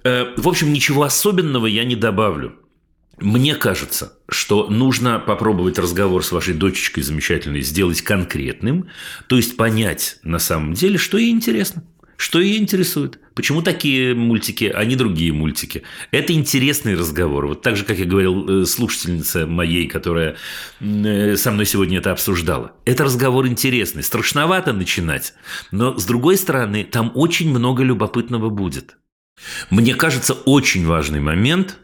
[0.04, 2.56] в общем, ничего особенного я не добавлю.
[3.24, 8.89] Мне кажется, что нужно попробовать разговор с вашей дочечкой замечательной сделать конкретным,
[9.28, 11.86] то есть понять на самом деле, что ей интересно.
[12.17, 13.19] Что ее интересует?
[13.34, 15.84] Почему такие мультики, а не другие мультики?
[16.11, 17.47] Это интересный разговор.
[17.47, 20.36] Вот так же, как я говорил э, слушательница моей, которая
[20.82, 22.74] э, со мной сегодня это обсуждала.
[22.84, 24.03] Это разговор интересный.
[24.03, 25.34] Страшновато начинать.
[25.71, 28.97] Но, с другой стороны, там очень много любопытного будет.
[29.69, 31.80] Мне кажется, очень важный момент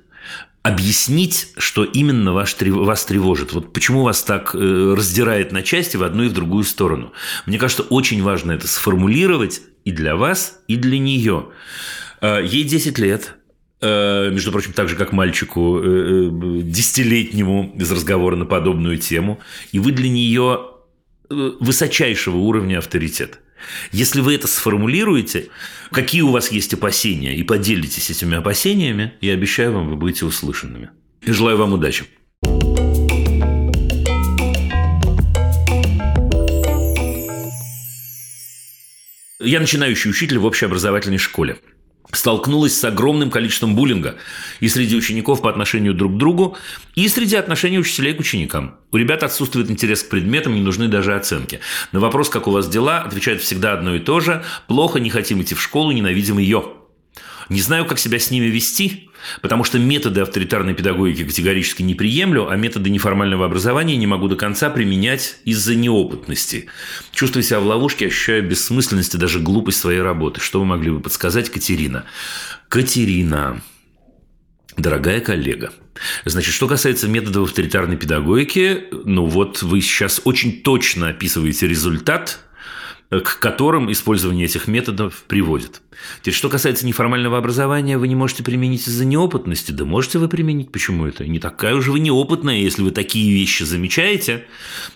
[0.62, 3.54] объяснить, что именно вас тревожит.
[3.54, 7.14] Вот почему вас так э, раздирает на части в одну и в другую сторону.
[7.46, 11.48] Мне кажется, очень важно это сформулировать и для вас, и для нее.
[12.22, 13.36] Э, ей 10 лет,
[13.80, 19.40] э, между прочим, так же, как мальчику десятилетнему без разговора на подобную тему,
[19.72, 20.66] и вы для нее
[21.30, 23.40] высочайшего уровня авторитет.
[23.92, 25.50] Если вы это сформулируете,
[25.92, 30.90] какие у вас есть опасения, и поделитесь этими опасениями, я обещаю вам, вы будете услышанными.
[31.22, 32.06] И желаю вам удачи.
[39.42, 41.58] Я начинающий учитель в общеобразовательной школе
[42.12, 44.16] столкнулась с огромным количеством буллинга
[44.60, 46.58] и среди учеников по отношению друг к другу,
[46.96, 48.76] и среди отношений учителей к ученикам.
[48.92, 51.60] У ребят отсутствует интерес к предметам, не нужны даже оценки.
[51.92, 55.42] На вопрос, как у вас дела, отвечают всегда одно и то же– плохо, не хотим
[55.42, 56.79] идти в школу, ненавидим ее.
[57.50, 59.10] Не знаю, как себя с ними вести,
[59.42, 64.36] потому что методы авторитарной педагогики категорически не приемлю, а методы неформального образования не могу до
[64.36, 66.68] конца применять из-за неопытности.
[67.12, 70.40] Чувствую себя в ловушке, ощущаю бессмысленность и даже глупость своей работы.
[70.42, 72.06] Что вы могли бы подсказать, Катерина?
[72.68, 73.62] Катерина,
[74.80, 75.74] Дорогая коллега,
[76.24, 82.40] значит, что касается методов авторитарной педагогики, ну вот вы сейчас очень точно описываете результат
[83.10, 85.82] к которым использование этих методов приводит.
[86.22, 89.72] Теперь, что касается неформального образования, вы не можете применить из-за неопытности.
[89.72, 90.72] Да можете вы применить.
[90.72, 91.26] Почему это?
[91.26, 94.46] Не такая уже вы неопытная, если вы такие вещи замечаете,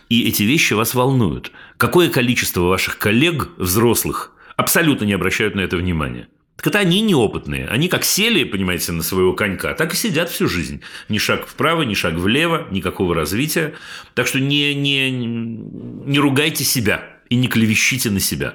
[0.10, 1.52] и эти вещи вас волнуют.
[1.78, 6.28] Какое количество ваших коллег, взрослых, абсолютно не обращают на это внимания?
[6.56, 7.68] Так это они неопытные.
[7.68, 10.82] Они как сели, понимаете, на своего конька, так и сидят всю жизнь.
[11.10, 13.74] Ни шаг вправо, ни шаг влево, никакого развития.
[14.14, 18.54] Так что не, не, не ругайте себя и не клевещите на себя.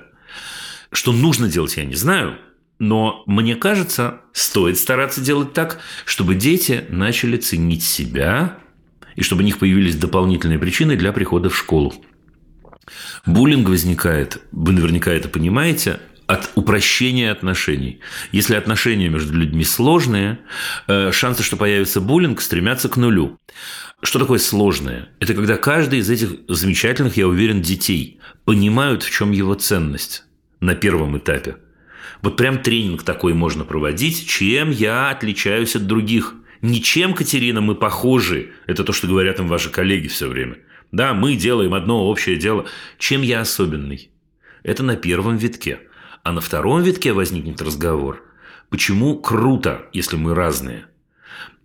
[0.93, 2.39] Что нужно делать, я не знаю,
[2.79, 8.57] но мне кажется, стоит стараться делать так, чтобы дети начали ценить себя
[9.17, 11.93] и чтобы у них появились дополнительные причины для прихода в школу.
[13.27, 15.99] Буллинг возникает, вы наверняка это понимаете,
[16.29, 18.01] от упрощения отношений.
[18.33, 20.39] Если отношения между людьми сложные,
[20.87, 23.39] э, шансы, что появится буллинг, стремятся к нулю.
[24.03, 25.09] Что такое сложное?
[25.21, 30.25] Это когда каждый из этих замечательных, я уверен, детей понимают, в чем его ценность
[30.61, 31.57] на первом этапе.
[32.21, 36.35] Вот прям тренинг такой можно проводить, чем я отличаюсь от других.
[36.61, 38.53] Ничем, Катерина, мы похожи.
[38.67, 40.59] Это то, что говорят им ваши коллеги все время.
[40.93, 42.67] Да, мы делаем одно общее дело.
[42.99, 44.11] Чем я особенный?
[44.63, 45.79] Это на первом витке.
[46.23, 48.23] А на втором витке возникнет разговор.
[48.71, 50.87] Почему круто, если мы разные?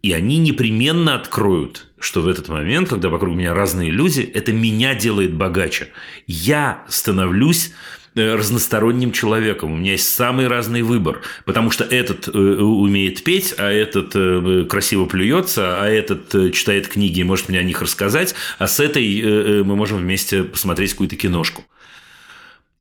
[0.04, 4.95] И они непременно откроют, что в этот момент, когда вокруг меня разные люди, это меня
[4.95, 5.89] делает богаче.
[6.28, 7.72] Я становлюсь
[8.16, 9.72] э, разносторонним человеком.
[9.72, 14.66] У меня есть самый разный выбор, потому что этот э, умеет петь, а этот э,
[14.70, 18.82] красиво плюется, а этот э, читает книги и может мне о них рассказать, а с
[18.82, 21.64] этой э, э, мы можем вместе посмотреть какую-то киношку.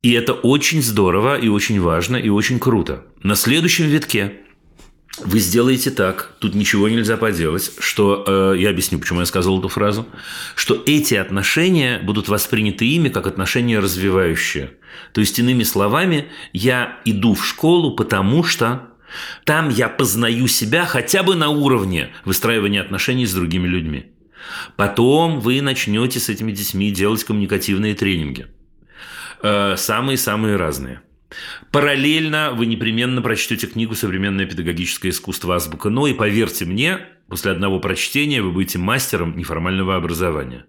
[0.03, 3.05] И это очень здорово, и очень важно, и очень круто.
[3.23, 4.33] На следующем витке
[5.19, 9.69] вы сделаете так, тут ничего нельзя поделать, что, э, я объясню, почему я сказал эту
[9.69, 10.05] фразу,
[10.55, 14.71] что эти отношения будут восприняты ими как отношения развивающие.
[15.13, 18.89] То есть, иными словами, я иду в школу, потому что
[19.45, 24.07] там я познаю себя хотя бы на уровне выстраивания отношений с другими людьми.
[24.75, 28.47] Потом вы начнете с этими детьми делать коммуникативные тренинги.
[29.43, 31.01] Э, самые-самые разные–
[31.71, 35.55] Параллельно вы непременно прочтете книгу «Современное педагогическое искусство.
[35.55, 40.65] Азбука Но», и поверьте мне, после одного прочтения вы будете мастером неформального образования.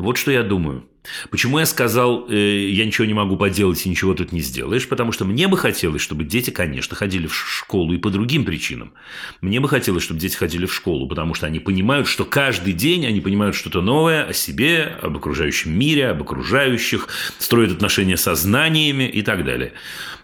[0.00, 0.84] Вот что я думаю.
[1.30, 4.88] Почему я сказал, э, я ничего не могу поделать и ничего тут не сделаешь?
[4.88, 8.92] Потому что мне бы хотелось, чтобы дети, конечно, ходили в школу и по другим причинам.
[9.40, 13.06] Мне бы хотелось, чтобы дети ходили в школу, потому что они понимают, что каждый день
[13.06, 19.04] они понимают что-то новое о себе, об окружающем мире, об окружающих, строят отношения со знаниями
[19.04, 19.72] и так далее.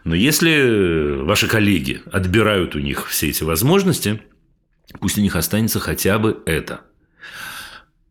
[0.05, 4.20] Но если ваши коллеги отбирают у них все эти возможности,
[5.01, 6.83] пусть у них останется хотя бы это–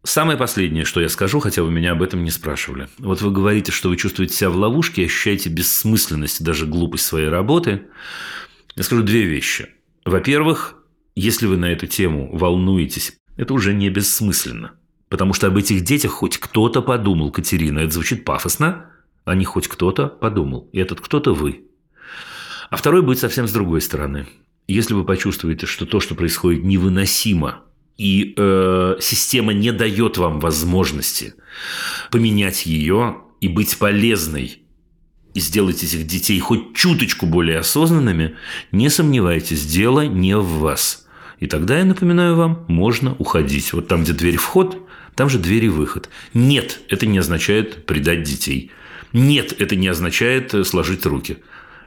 [0.06, 2.88] Самое последнее, что я скажу, хотя вы меня об этом не спрашивали.
[3.00, 7.88] Вот вы говорите, что вы чувствуете себя в ловушке, ощущаете бессмысленность даже глупость своей работы.
[8.76, 9.70] Я скажу две вещи.
[10.06, 10.76] Во-первых,
[11.16, 14.74] если вы на эту тему волнуетесь, это уже не бессмысленно.
[15.10, 17.80] Потому что об этих детях хоть кто-то подумал, Катерина.
[17.80, 18.92] Это звучит пафосно.
[19.24, 20.70] О них хоть кто-то подумал.
[20.72, 21.66] И этот кто-то вы.
[22.70, 24.28] А второй будет совсем с другой стороны.
[24.68, 27.64] Если вы почувствуете, что то, что происходит, невыносимо
[27.98, 31.34] и э, система не дает вам возможности
[32.12, 34.60] поменять ее и быть полезной
[35.34, 38.36] и сделать этих детей хоть чуточку более осознанными,
[38.72, 41.08] не сомневайтесь, дело не в вас.
[41.40, 43.74] И тогда, я напоминаю вам, можно уходить.
[43.74, 44.78] Вот там, где дверь вход,
[45.16, 46.10] там же дверь и выход.
[46.34, 48.72] Нет, это не означает предать детей.
[49.12, 51.38] Нет, это не означает э, сложить руки.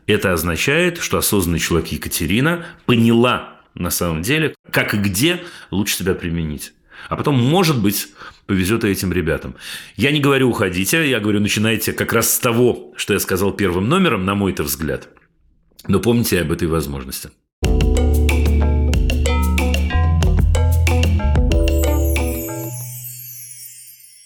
[0.07, 6.15] Это означает, что осознанный человек Екатерина поняла на самом деле, как и где лучше себя
[6.15, 6.73] применить.
[7.09, 8.09] А потом, может быть,
[8.47, 9.55] повезет и этим ребятам.
[9.97, 13.89] Я не говорю уходите, я говорю начинайте как раз с того, что я сказал первым
[13.89, 15.09] номером, на мой-то взгляд.
[15.87, 17.31] Но помните об этой возможности.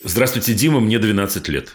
[0.03, 1.75] Здравствуйте, Дима, мне 12 лет.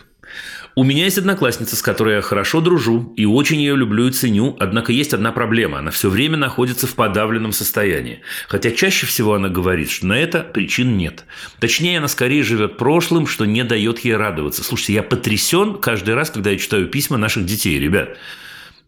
[0.77, 4.55] У меня есть одноклассница, с которой я хорошо дружу и очень ее люблю и ценю,
[4.59, 5.79] однако есть одна проблема.
[5.79, 8.21] Она все время находится в подавленном состоянии.
[8.47, 11.25] Хотя чаще всего она говорит, что на это причин нет.
[11.59, 14.63] Точнее, она скорее живет прошлым, что не дает ей радоваться.
[14.63, 18.15] Слушайте, я потрясен каждый раз, когда я читаю письма наших детей, ребят.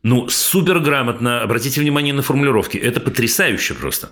[0.04, 2.78] Ну, супер грамотно, обратите внимание на формулировки.
[2.78, 4.12] Это потрясающе просто.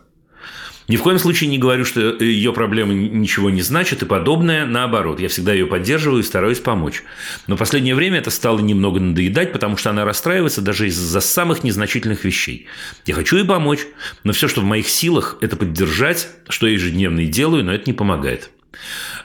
[0.88, 4.66] Ни в коем случае не говорю, что ее проблемы ничего не значат и подобное.
[4.66, 7.04] Наоборот, я всегда ее поддерживаю и стараюсь помочь.
[7.48, 11.64] Но в последнее время это стало немного надоедать, потому что она расстраивается даже из-за самых
[11.64, 12.68] незначительных вещей.
[13.06, 13.82] Я хочу ей помочь,
[14.24, 17.84] но все, что в моих силах, это поддержать, что я ежедневно и делаю, но это
[17.88, 18.50] не помогает.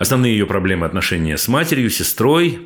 [0.01, 2.59] Основные ее проблемы отношения с матерью, сестрой,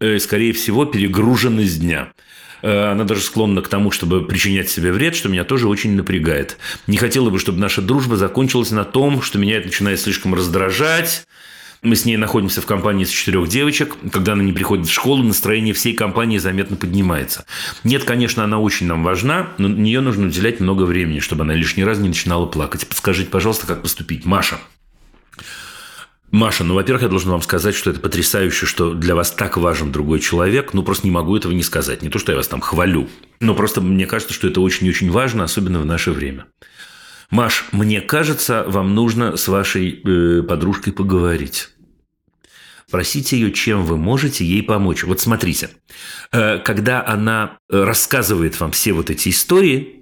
[0.00, 2.12] э, скорее всего, перегруженность дня–
[2.62, 6.58] она даже склонна к тому, чтобы причинять себе вред, что меня тоже очень напрягает.
[6.86, 11.24] Не хотела бы, чтобы наша дружба закончилась на том, что меня это начинает слишком раздражать,
[11.82, 13.96] мы с ней находимся в компании из четырех девочек.
[14.12, 17.46] Когда она не приходит в школу, настроение всей компании заметно поднимается.
[17.84, 21.54] Нет, конечно, она очень нам важна, но на нее нужно уделять много времени, чтобы она
[21.54, 22.86] лишний раз не начинала плакать.
[22.86, 24.26] Подскажите, пожалуйста, как поступить.
[24.26, 24.58] Маша.
[26.30, 29.90] Маша, ну, во-первых, я должен вам сказать, что это потрясающе, что для вас так важен
[29.90, 30.74] другой человек.
[30.74, 32.02] Ну, просто не могу этого не сказать.
[32.02, 33.08] Не то, что я вас там хвалю,
[33.40, 36.46] но просто мне кажется, что это очень-очень важно, особенно в наше время.
[37.30, 41.70] Маш, мне кажется, вам нужно с вашей э, подружкой поговорить.
[42.90, 45.04] Просите ее, чем вы можете ей помочь.
[45.04, 45.70] Вот смотрите,
[46.32, 49.99] э, когда она рассказывает вам все вот эти истории,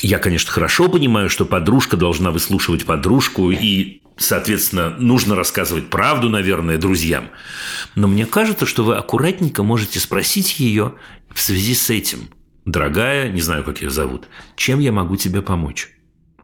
[0.00, 6.76] я, конечно, хорошо понимаю, что подружка должна выслушивать подружку и соответственно, нужно рассказывать правду, наверное,
[6.76, 7.30] друзьям.
[7.94, 10.94] Но мне кажется, что вы аккуратненько можете спросить ее
[11.32, 12.28] в связи с этим.
[12.66, 15.88] Дорогая, не знаю, как ее зовут, чем я могу тебе помочь?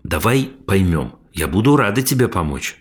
[0.02, 1.16] Давай поймем.
[1.34, 2.76] Я буду рада тебе помочь.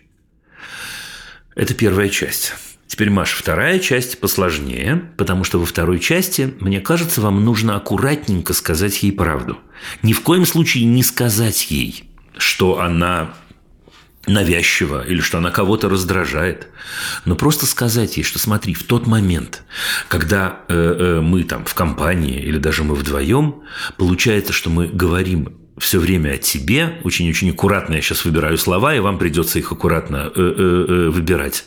[1.54, 2.54] Это первая часть.
[2.86, 8.52] Теперь, Маша, вторая часть посложнее, потому что во второй части, мне кажется, вам нужно аккуратненько
[8.52, 9.58] сказать ей правду.
[10.02, 12.04] Ни в коем случае не сказать ей,
[12.36, 13.34] что она
[14.26, 16.68] навязчиво или что она кого-то раздражает,
[17.24, 19.62] но просто сказать ей, что смотри, в тот момент,
[20.08, 23.62] когда э, э, мы там в компании или даже мы вдвоем,
[23.96, 29.00] получается, что мы говорим все время о тебе, очень-очень аккуратно я сейчас выбираю слова, и
[29.00, 31.66] вам придется их аккуратно э, э, э, выбирать.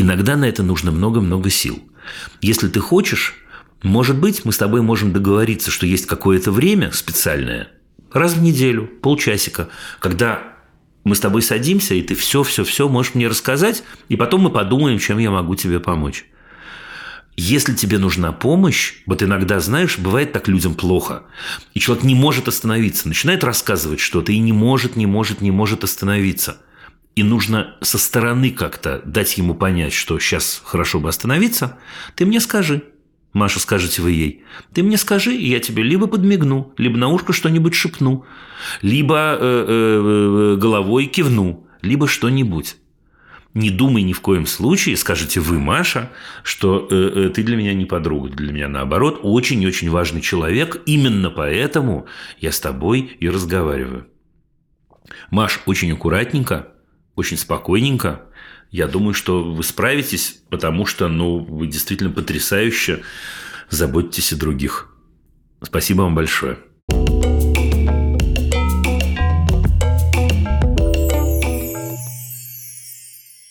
[0.00, 1.82] Иногда на это нужно много-много сил.
[2.40, 3.34] Если ты хочешь,
[3.82, 7.66] может быть, мы с тобой можем договориться, что есть какое-то время специальное,
[8.12, 10.54] раз в неделю, полчасика, когда
[11.02, 15.18] мы с тобой садимся, и ты все-все-все можешь мне рассказать, и потом мы подумаем, чем
[15.18, 16.26] я могу тебе помочь.
[17.36, 21.24] Если тебе нужна помощь, вот иногда, знаешь, бывает так людям плохо,
[21.74, 25.82] и человек не может остановиться, начинает рассказывать что-то и не может, не может, не может
[25.82, 26.58] остановиться.
[27.18, 31.76] И нужно со стороны как-то дать ему понять, что сейчас хорошо бы остановиться,
[32.14, 32.84] ты мне скажи–
[33.32, 37.32] Маша, скажете вы ей, ты мне скажи, и я тебе либо подмигну, либо на ушко
[37.32, 38.24] что-нибудь шепну,
[38.82, 42.76] либо э, э, э, головой кивну, либо что-нибудь.
[43.52, 46.12] Не думай ни в коем случае, скажете вы, Маша,
[46.44, 52.06] что ты для меня не подруга, для меня наоборот очень-очень важный человек, именно поэтому
[52.38, 54.06] я с тобой и разговариваю.
[55.30, 56.68] Маш, очень аккуратненько,
[57.18, 58.22] очень спокойненько,
[58.70, 63.02] я думаю, что вы справитесь, потому что ну, вы действительно потрясающе
[63.70, 64.88] заботитесь о других.
[65.60, 66.58] Спасибо вам большое.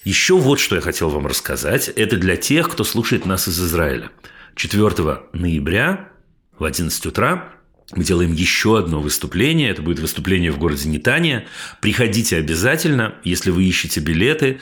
[0.06, 1.90] Еще вот что я хотел вам рассказать.
[1.90, 4.12] Это для тех, кто слушает нас из Израиля.
[4.56, 6.10] 4 ноября
[6.58, 7.57] в 11 утра
[7.96, 9.70] мы делаем еще одно выступление.
[9.70, 11.46] Это будет выступление в городе Нетания.
[11.82, 14.60] Приходите обязательно, если вы ищете билеты.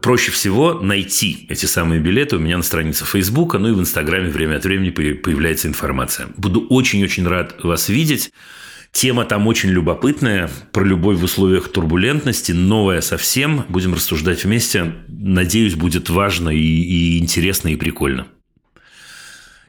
[0.00, 4.30] Проще всего найти эти самые билеты у меня на странице Фейсбука, ну и в Инстаграме
[4.30, 6.28] время от времени появляется информация.
[6.36, 8.30] Буду очень-очень рад вас видеть.
[8.92, 13.64] Тема там очень любопытная, про любовь в условиях турбулентности, новая совсем.
[13.68, 14.94] Будем рассуждать вместе.
[15.08, 18.28] Надеюсь, будет важно и, и интересно, и прикольно.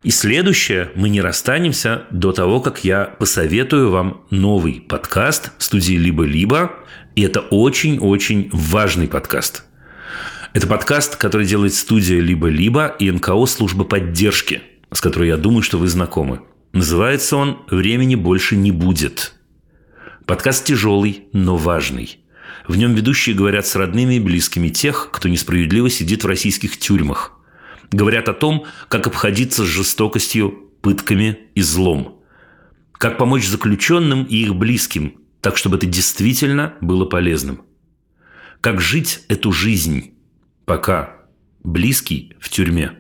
[0.02, 6.72] И следующее, мы не расстанемся до того, как я посоветую вам новый подкаст студии «Либо-либо».
[7.16, 9.66] И это очень-очень важный подкаст.
[10.54, 15.78] Это подкаст, который делает студия «Либо-либо» и НКО «Служба поддержки», с которой я думаю, что
[15.78, 16.44] вы знакомы.
[16.72, 19.34] Называется он «Времени больше не будет».
[20.26, 22.20] Подкаст тяжелый, но важный.
[22.70, 27.39] В нем ведущие говорят с родными и близкими тех, кто несправедливо сидит в российских тюрьмах.
[27.92, 32.22] Говорят о том, как обходиться с жестокостью, пытками и злом.
[32.94, 37.62] Как помочь заключенным и их близким, так чтобы это действительно было полезным.
[38.62, 40.14] Как жить эту жизнь,
[40.66, 41.16] пока
[41.64, 42.94] близкий в тюрьме.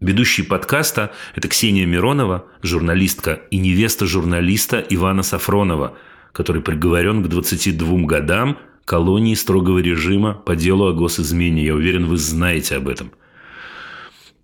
[0.00, 5.98] Ведущий подкаста– это Ксения Миронова, журналистка и невеста журналиста Ивана Сафронова,
[6.32, 11.64] который приговорен к 22 годам колонии строгого режима по делу о госизмене.
[11.64, 13.12] Я уверен, вы знаете об этом.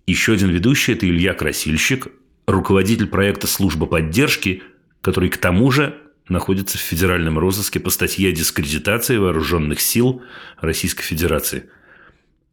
[0.07, 2.09] Еще один ведущий– это Илья Красильщик,
[2.46, 4.62] руководитель проекта «Служба поддержки»,
[5.00, 5.98] который к тому же
[6.28, 10.22] находится в федеральном розыске по статье о дискредитации вооруженных сил
[10.61, 11.64] Российской Федерации–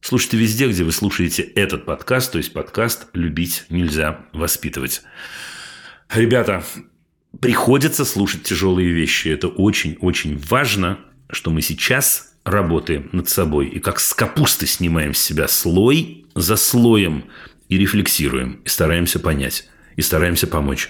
[0.03, 5.03] Слушайте везде, где вы слушаете этот подкаст, то есть подкаст «Любить нельзя воспитывать».
[6.11, 6.63] Ребята,
[7.39, 9.27] приходится слушать тяжелые вещи.
[9.27, 10.99] Это очень-очень важно,
[11.29, 16.55] что мы сейчас работаем над собой и как с капусты снимаем с себя слой за
[16.55, 17.25] слоем
[17.69, 20.89] и рефлексируем, и стараемся понять, и стараемся помочь.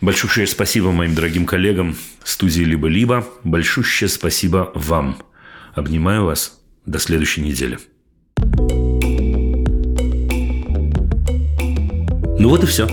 [0.00, 3.26] Большущее спасибо моим дорогим коллегам студии «Либо-либо».
[3.44, 5.18] Большущее спасибо вам.
[5.74, 6.60] Обнимаю вас.
[6.84, 7.78] До следующей недели.
[12.38, 12.86] Ну вот и все.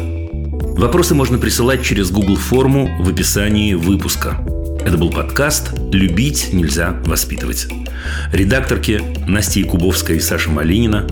[0.77, 4.37] Вопросы можно присылать через Google форму в описании выпуска.
[4.85, 7.67] Это был подкаст «Любить нельзя воспитывать».
[8.31, 11.07] Редакторки Настя Якубовская и Саша Малинина,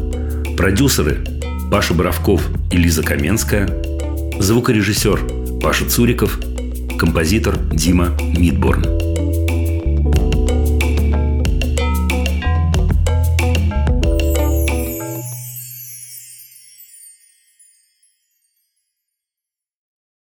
[0.59, 1.23] продюсеры
[1.71, 3.65] Паша Боровков и Лиза Каменская,
[4.41, 6.37] звукорежиссер Паша Цуриков,
[6.99, 9.08] композитор Дима Мидборн.